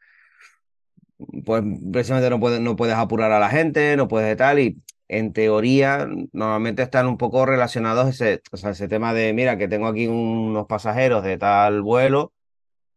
pues 1.46 1.64
precisamente 1.92 2.30
no 2.30 2.40
puedes, 2.40 2.60
no 2.62 2.76
puedes 2.76 2.96
apurar 2.96 3.32
a 3.32 3.40
la 3.40 3.50
gente, 3.50 3.96
no 3.98 4.08
puedes 4.08 4.28
de 4.30 4.36
tal, 4.36 4.60
y 4.60 4.82
en 5.08 5.34
teoría 5.34 6.08
normalmente 6.34 6.84
están 6.84 7.08
un 7.08 7.18
poco 7.18 7.46
relacionados 7.46 8.08
ese, 8.10 8.42
o 8.52 8.58
sea, 8.58 8.72
ese 8.72 8.88
tema 8.88 9.14
de, 9.14 9.34
mira, 9.34 9.58
que 9.58 9.68
tengo 9.68 9.88
aquí 9.88 10.08
unos 10.08 10.68
pasajeros 10.68 11.24
de 11.24 11.38
tal 11.38 11.82
vuelo, 11.82 12.34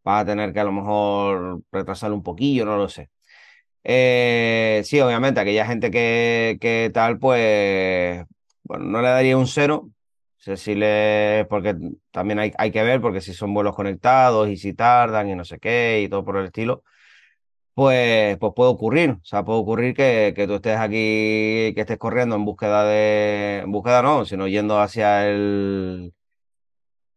vas 0.04 0.22
a 0.22 0.26
tener 0.26 0.52
que 0.52 0.60
a 0.60 0.64
lo 0.64 0.72
mejor 0.72 1.62
retrasarlo 1.72 2.16
un 2.16 2.22
poquillo, 2.22 2.64
no 2.64 2.76
lo 2.76 2.88
sé. 2.88 3.10
Eh, 3.84 4.82
sí, 4.84 5.00
obviamente, 5.00 5.40
aquella 5.40 5.66
gente 5.66 5.90
que, 5.90 6.58
que 6.60 6.90
tal, 6.94 7.18
pues, 7.18 8.24
bueno, 8.64 8.84
no 8.86 9.02
le 9.02 9.08
daría 9.08 9.36
un 9.36 9.46
cero. 9.46 9.88
No 9.88 10.44
sé 10.44 10.56
si 10.56 10.74
le, 10.74 11.46
porque 11.48 11.76
también 12.10 12.38
hay, 12.40 12.52
hay 12.58 12.70
que 12.72 12.82
ver, 12.82 13.00
porque 13.00 13.20
si 13.20 13.32
son 13.34 13.54
vuelos 13.54 13.74
conectados 13.76 14.48
y 14.48 14.56
si 14.56 14.74
tardan 14.74 15.28
y 15.28 15.36
no 15.36 15.44
sé 15.44 15.58
qué 15.60 16.02
y 16.04 16.08
todo 16.08 16.24
por 16.24 16.36
el 16.36 16.46
estilo, 16.46 16.82
pues, 17.74 18.38
pues 18.38 18.52
puede 18.54 18.70
ocurrir. 18.70 19.10
O 19.12 19.24
sea, 19.24 19.44
puede 19.44 19.60
ocurrir 19.60 19.94
que, 19.94 20.32
que 20.36 20.46
tú 20.46 20.54
estés 20.56 20.78
aquí, 20.78 20.94
que 21.74 21.74
estés 21.76 21.98
corriendo 21.98 22.36
en 22.36 22.44
búsqueda 22.44 22.84
de, 22.84 23.60
en 23.64 23.72
búsqueda 23.72 24.02
no, 24.02 24.24
sino 24.24 24.48
yendo 24.48 24.80
hacia 24.80 25.28
el, 25.28 26.12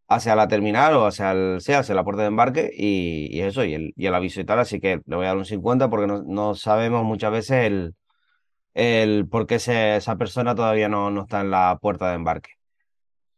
hacia 0.07 0.35
la 0.35 0.47
terminal 0.47 0.95
o 0.95 1.05
hacia 1.07 1.31
el, 1.31 1.61
sí, 1.61 1.73
hacia 1.73 1.95
la 1.95 2.03
puerta 2.03 2.21
de 2.21 2.27
embarque 2.27 2.71
y, 2.75 3.39
eso, 3.41 3.63
y 3.63 3.73
el, 3.73 3.93
y 3.95 4.05
el 4.05 4.15
aviso 4.15 4.41
y 4.41 4.45
tal. 4.45 4.59
Así 4.59 4.79
que 4.79 5.01
le 5.05 5.15
voy 5.15 5.25
a 5.25 5.29
dar 5.29 5.37
un 5.37 5.45
50 5.45 5.89
porque 5.89 6.07
no, 6.07 6.23
no 6.23 6.55
sabemos 6.55 7.03
muchas 7.03 7.31
veces 7.31 7.65
el, 7.65 7.95
el 8.73 9.27
por 9.27 9.47
qué 9.47 9.55
esa 9.55 10.15
persona 10.17 10.53
todavía 10.55 10.89
no, 10.89 11.09
no 11.09 11.23
está 11.23 11.41
en 11.41 11.51
la 11.51 11.77
puerta 11.81 12.09
de 12.09 12.15
embarque. 12.15 12.51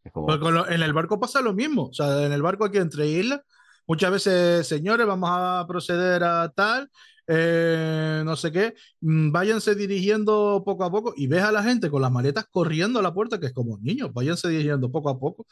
En 0.03 0.81
el 0.81 0.93
barco 0.93 1.19
pasa 1.19 1.41
lo 1.41 1.53
mismo. 1.53 1.85
O 1.87 1.93
sea, 1.93 2.25
en 2.25 2.31
el 2.31 2.41
barco 2.41 2.65
aquí 2.65 2.77
entre 2.77 3.07
islas, 3.07 3.41
muchas 3.87 4.11
veces, 4.11 4.67
señores, 4.67 5.05
vamos 5.05 5.29
a 5.31 5.65
proceder 5.67 6.23
a 6.23 6.49
tal, 6.49 6.89
eh, 7.27 8.21
no 8.25 8.35
sé 8.35 8.51
qué, 8.51 8.73
mm, 9.01 9.31
váyanse 9.31 9.75
dirigiendo 9.75 10.63
poco 10.65 10.85
a 10.85 10.91
poco 10.91 11.13
y 11.15 11.27
ves 11.27 11.43
a 11.43 11.51
la 11.51 11.63
gente 11.63 11.89
con 11.89 12.01
las 12.01 12.11
maletas 12.11 12.45
corriendo 12.49 12.99
a 12.99 13.01
la 13.03 13.13
puerta, 13.13 13.39
que 13.39 13.47
es 13.47 13.53
como, 13.53 13.77
niños, 13.79 14.13
váyanse 14.13 14.47
dirigiendo 14.49 14.91
poco 14.91 15.09
a 15.09 15.19
poco. 15.19 15.45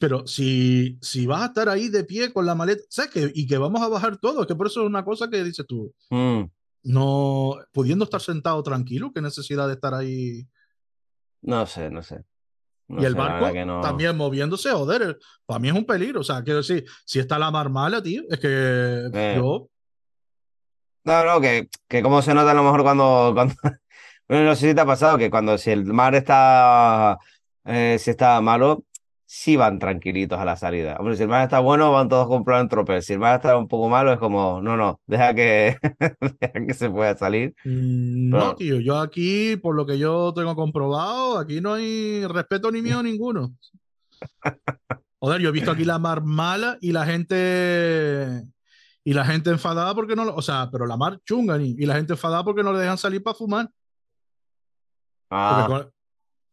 Pero 0.00 0.26
si, 0.26 0.98
si 1.02 1.26
vas 1.26 1.42
a 1.42 1.46
estar 1.46 1.68
ahí 1.68 1.88
de 1.88 2.04
pie 2.04 2.32
con 2.32 2.46
la 2.46 2.54
maleta, 2.54 2.82
¿sabes 2.88 3.10
qué? 3.10 3.32
Y 3.34 3.46
que 3.46 3.58
vamos 3.58 3.82
a 3.82 3.88
bajar 3.88 4.16
todo, 4.16 4.46
que 4.46 4.54
por 4.54 4.66
eso 4.66 4.80
es 4.82 4.86
una 4.86 5.04
cosa 5.04 5.28
que 5.28 5.44
dices 5.44 5.66
tú, 5.66 5.92
mm, 6.10 6.42
no, 6.84 7.56
pudiendo 7.72 8.04
estar 8.04 8.20
sentado 8.20 8.62
tranquilo, 8.62 9.12
qué 9.14 9.20
necesidad 9.20 9.66
de 9.68 9.74
estar 9.74 9.92
ahí. 9.94 10.46
no 11.42 11.66
sé, 11.66 11.90
no 11.90 12.02
sé. 12.02 12.24
No 12.88 13.00
y 13.00 13.04
el 13.06 13.12
sé, 13.12 13.18
barco 13.18 13.64
no. 13.64 13.80
también 13.80 14.14
moviéndose, 14.16 14.70
joder, 14.70 15.18
para 15.46 15.58
mí 15.58 15.68
es 15.68 15.74
un 15.74 15.86
peligro. 15.86 16.20
O 16.20 16.24
sea, 16.24 16.42
quiero 16.42 16.58
decir, 16.58 16.84
si 17.06 17.18
está 17.18 17.38
la 17.38 17.50
mar 17.50 17.70
mala, 17.70 18.02
tío, 18.02 18.22
es 18.28 18.38
que 18.38 19.08
Eh. 19.12 19.34
yo, 19.38 19.68
No, 21.04 21.24
no, 21.24 21.40
que, 21.40 21.68
que 21.88 22.02
como 22.02 22.20
se 22.22 22.32
nota 22.34 22.50
a 22.50 22.54
lo 22.54 22.62
mejor 22.62 22.82
cuando, 22.82 23.32
cuando... 23.34 23.54
Bueno, 24.28 24.44
no 24.46 24.54
sé 24.54 24.68
si 24.70 24.74
te 24.74 24.80
ha 24.80 24.86
pasado 24.86 25.18
que 25.18 25.30
cuando 25.30 25.56
si 25.58 25.70
el 25.70 25.84
mar 25.86 26.14
está, 26.14 27.18
eh, 27.64 27.96
si 27.98 28.10
está 28.10 28.40
malo, 28.40 28.84
sí 29.34 29.56
van 29.56 29.80
tranquilitos 29.80 30.38
a 30.38 30.44
la 30.44 30.56
salida. 30.56 30.96
Hombre, 30.96 31.16
si 31.16 31.24
el 31.24 31.28
mar 31.28 31.42
está 31.42 31.58
bueno, 31.58 31.90
van 31.90 32.08
todos 32.08 32.26
a 32.26 32.28
comprar 32.28 32.60
en 32.60 32.68
tropel. 32.68 33.02
Si 33.02 33.14
el 33.14 33.18
mar 33.18 33.34
está 33.34 33.56
un 33.58 33.66
poco 33.66 33.88
malo, 33.88 34.12
es 34.12 34.18
como, 34.18 34.62
no, 34.62 34.76
no, 34.76 35.00
deja 35.06 35.34
que, 35.34 35.76
deja 36.40 36.66
que 36.66 36.72
se 36.74 36.88
pueda 36.88 37.16
salir. 37.16 37.52
Mm, 37.64 38.30
no, 38.30 38.54
tío, 38.54 38.78
yo 38.78 38.98
aquí, 38.98 39.56
por 39.56 39.74
lo 39.74 39.84
que 39.86 39.98
yo 39.98 40.32
tengo 40.34 40.54
comprobado, 40.54 41.36
aquí 41.38 41.60
no 41.60 41.74
hay 41.74 42.24
respeto 42.26 42.70
ni 42.70 42.80
miedo 42.80 43.02
ninguno. 43.02 43.52
Joder, 45.18 45.40
yo 45.40 45.48
he 45.48 45.52
visto 45.52 45.72
aquí 45.72 45.84
la 45.84 45.98
mar 45.98 46.22
mala 46.22 46.78
y 46.80 46.92
la 46.92 47.04
gente 47.04 48.44
y 49.02 49.12
la 49.14 49.24
gente 49.24 49.50
enfadada 49.50 49.94
porque 49.96 50.14
no, 50.14 50.32
o 50.32 50.42
sea, 50.42 50.68
pero 50.70 50.86
la 50.86 50.96
mar 50.96 51.20
chunga 51.24 51.60
y, 51.60 51.74
y 51.76 51.86
la 51.86 51.96
gente 51.96 52.12
enfadada 52.12 52.44
porque 52.44 52.62
no 52.62 52.72
le 52.72 52.78
dejan 52.78 52.98
salir 52.98 53.22
para 53.22 53.34
fumar. 53.34 53.68
Ah, 55.28 55.88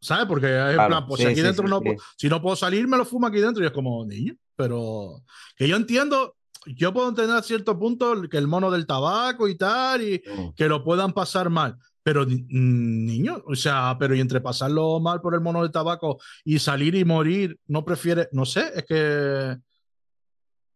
¿Sabes? 0.02 0.26
Porque 0.26 0.48
es 0.48 0.74
claro. 0.74 0.88
plan, 0.90 1.06
pues 1.08 1.20
Sí, 1.20 1.26
si 1.26 1.32
aquí 1.32 1.40
sí, 1.42 1.46
dentro 1.46 1.66
sí, 1.68 1.70
no, 1.70 1.82
si 2.18 2.28
no 2.30 2.42
puedo 2.42 2.56
salir, 2.56 2.88
me 2.88 2.98
lo 2.98 3.06
fumo 3.06 3.28
aquí 3.28 3.40
dentro. 3.40 3.64
Y 3.64 3.68
es 3.68 3.72
como, 3.72 4.04
niño, 4.06 4.36
pero 4.56 5.22
que 5.56 5.68
yo 5.68 5.76
entiendo, 5.76 6.36
yo 6.66 6.92
puedo 6.92 7.10
entender 7.10 7.36
a 7.36 7.44
cierto 7.44 7.78
punto 7.78 8.20
que 8.30 8.38
el 8.38 8.48
mono 8.48 8.72
del 8.72 8.88
tabaco 8.88 9.48
y 9.48 9.56
tal, 9.58 10.02
y 10.02 10.22
Mm. 10.26 10.54
que 10.56 10.68
lo 10.68 10.84
puedan 10.84 11.14
pasar 11.14 11.50
mal. 11.50 11.78
Pero, 12.04 12.26
mm, 12.26 13.06
niño, 13.06 13.44
o 13.46 13.54
sea, 13.56 13.96
pero 14.00 14.16
y 14.16 14.20
entre 14.22 14.42
pasarlo 14.42 15.00
mal 15.00 15.22
por 15.22 15.36
el 15.36 15.42
mono 15.42 15.62
del 15.62 15.72
tabaco 15.72 16.20
y 16.44 16.58
salir 16.58 16.96
y 16.96 17.06
morir, 17.06 17.60
no 17.68 17.86
prefiere, 17.86 18.28
no 18.32 18.44
sé, 18.46 18.72
es 18.76 18.86
que 18.86 19.58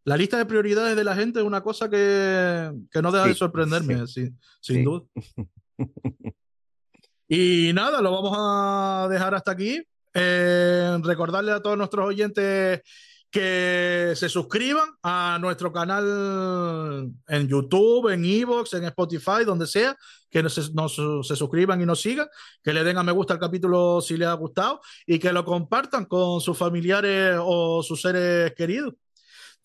la 0.04 0.18
lista 0.18 0.38
de 0.38 0.46
prioridades 0.46 0.96
de 0.96 1.04
la 1.04 1.16
gente 1.16 1.40
es 1.40 1.46
una 1.46 1.62
cosa 1.62 1.90
que, 1.90 2.72
que 2.92 3.02
no 3.02 3.12
deja 3.12 3.26
de 3.26 3.34
sorprenderme, 3.34 4.06
sin, 4.06 4.38
sin 4.62 4.76
sí. 4.78 4.84
duda. 4.84 5.04
Y 7.28 7.72
nada, 7.74 8.02
lo 8.02 8.12
vamos 8.12 8.34
a 8.38 9.08
dejar 9.10 9.34
hasta 9.36 9.52
aquí. 9.52 9.82
Eh, 10.14 10.98
recordarle 11.04 11.52
a 11.52 11.62
todos 11.62 11.78
nuestros 11.78 12.08
oyentes 12.08 12.82
que 13.36 14.14
se 14.16 14.30
suscriban 14.30 14.92
a 15.04 15.38
nuestro 15.42 15.74
canal 15.74 17.12
en 17.28 17.48
YouTube, 17.50 18.14
en 18.14 18.24
Evox, 18.24 18.76
en 18.76 18.86
Spotify, 18.86 19.44
donde 19.46 19.68
sea, 19.68 19.98
que 20.30 20.42
nos, 20.42 20.54
se 20.54 21.36
suscriban 21.36 21.82
y 21.82 21.86
nos 21.86 22.00
sigan, 22.00 22.28
que 22.64 22.72
le 22.72 22.84
den 22.84 22.98
a 22.98 23.04
me 23.04 23.12
gusta 23.12 23.34
al 23.34 23.40
capítulo 23.40 24.00
si 24.00 24.16
les 24.16 24.30
ha 24.30 24.34
gustado 24.34 24.80
y 25.06 25.20
que 25.20 25.34
lo 25.34 25.44
compartan 25.44 26.06
con 26.06 26.40
sus 26.40 26.58
familiares 26.58 27.38
o 27.42 27.84
sus 27.84 28.02
seres 28.02 28.54
queridos. 28.54 28.94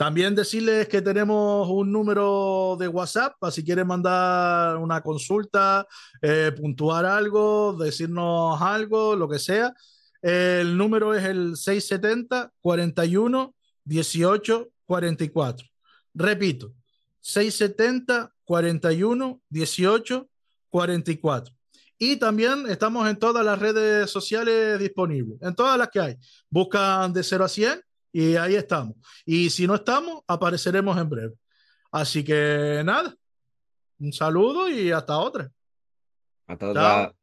También 0.00 0.34
decirles 0.34 0.88
que 0.88 1.02
tenemos 1.02 1.68
un 1.68 1.92
número 1.92 2.74
de 2.80 2.88
WhatsApp 2.88 3.34
para 3.38 3.50
si 3.50 3.62
quieren 3.62 3.86
mandar 3.86 4.78
una 4.78 5.02
consulta, 5.02 5.86
eh, 6.22 6.52
puntuar 6.56 7.04
algo, 7.04 7.74
decirnos 7.74 8.62
algo, 8.62 9.14
lo 9.14 9.28
que 9.28 9.38
sea. 9.38 9.74
El 10.22 10.74
número 10.78 11.14
es 11.14 11.24
el 11.24 11.54
670 11.54 12.50
41 12.62 13.54
18 13.84 14.70
44. 14.86 15.68
Repito, 16.14 16.72
670 17.20 18.32
41 18.46 19.40
18 19.50 20.28
44. 20.70 21.54
Y 21.98 22.16
también 22.16 22.64
estamos 22.70 23.06
en 23.06 23.18
todas 23.18 23.44
las 23.44 23.58
redes 23.58 24.10
sociales 24.10 24.78
disponibles, 24.78 25.42
en 25.42 25.54
todas 25.54 25.76
las 25.76 25.90
que 25.90 26.00
hay. 26.00 26.16
Buscan 26.48 27.12
de 27.12 27.22
0 27.22 27.44
a 27.44 27.48
100 27.50 27.82
y 28.12 28.36
ahí 28.36 28.54
estamos. 28.54 28.96
Y 29.24 29.50
si 29.50 29.66
no 29.66 29.74
estamos, 29.74 30.22
apareceremos 30.26 30.98
en 30.98 31.08
breve. 31.08 31.34
Así 31.90 32.24
que 32.24 32.82
nada, 32.84 33.14
un 33.98 34.12
saludo 34.12 34.68
y 34.68 34.90
hasta 34.90 35.18
otra. 35.18 35.50
Hasta 36.46 36.70
otra. 36.70 37.14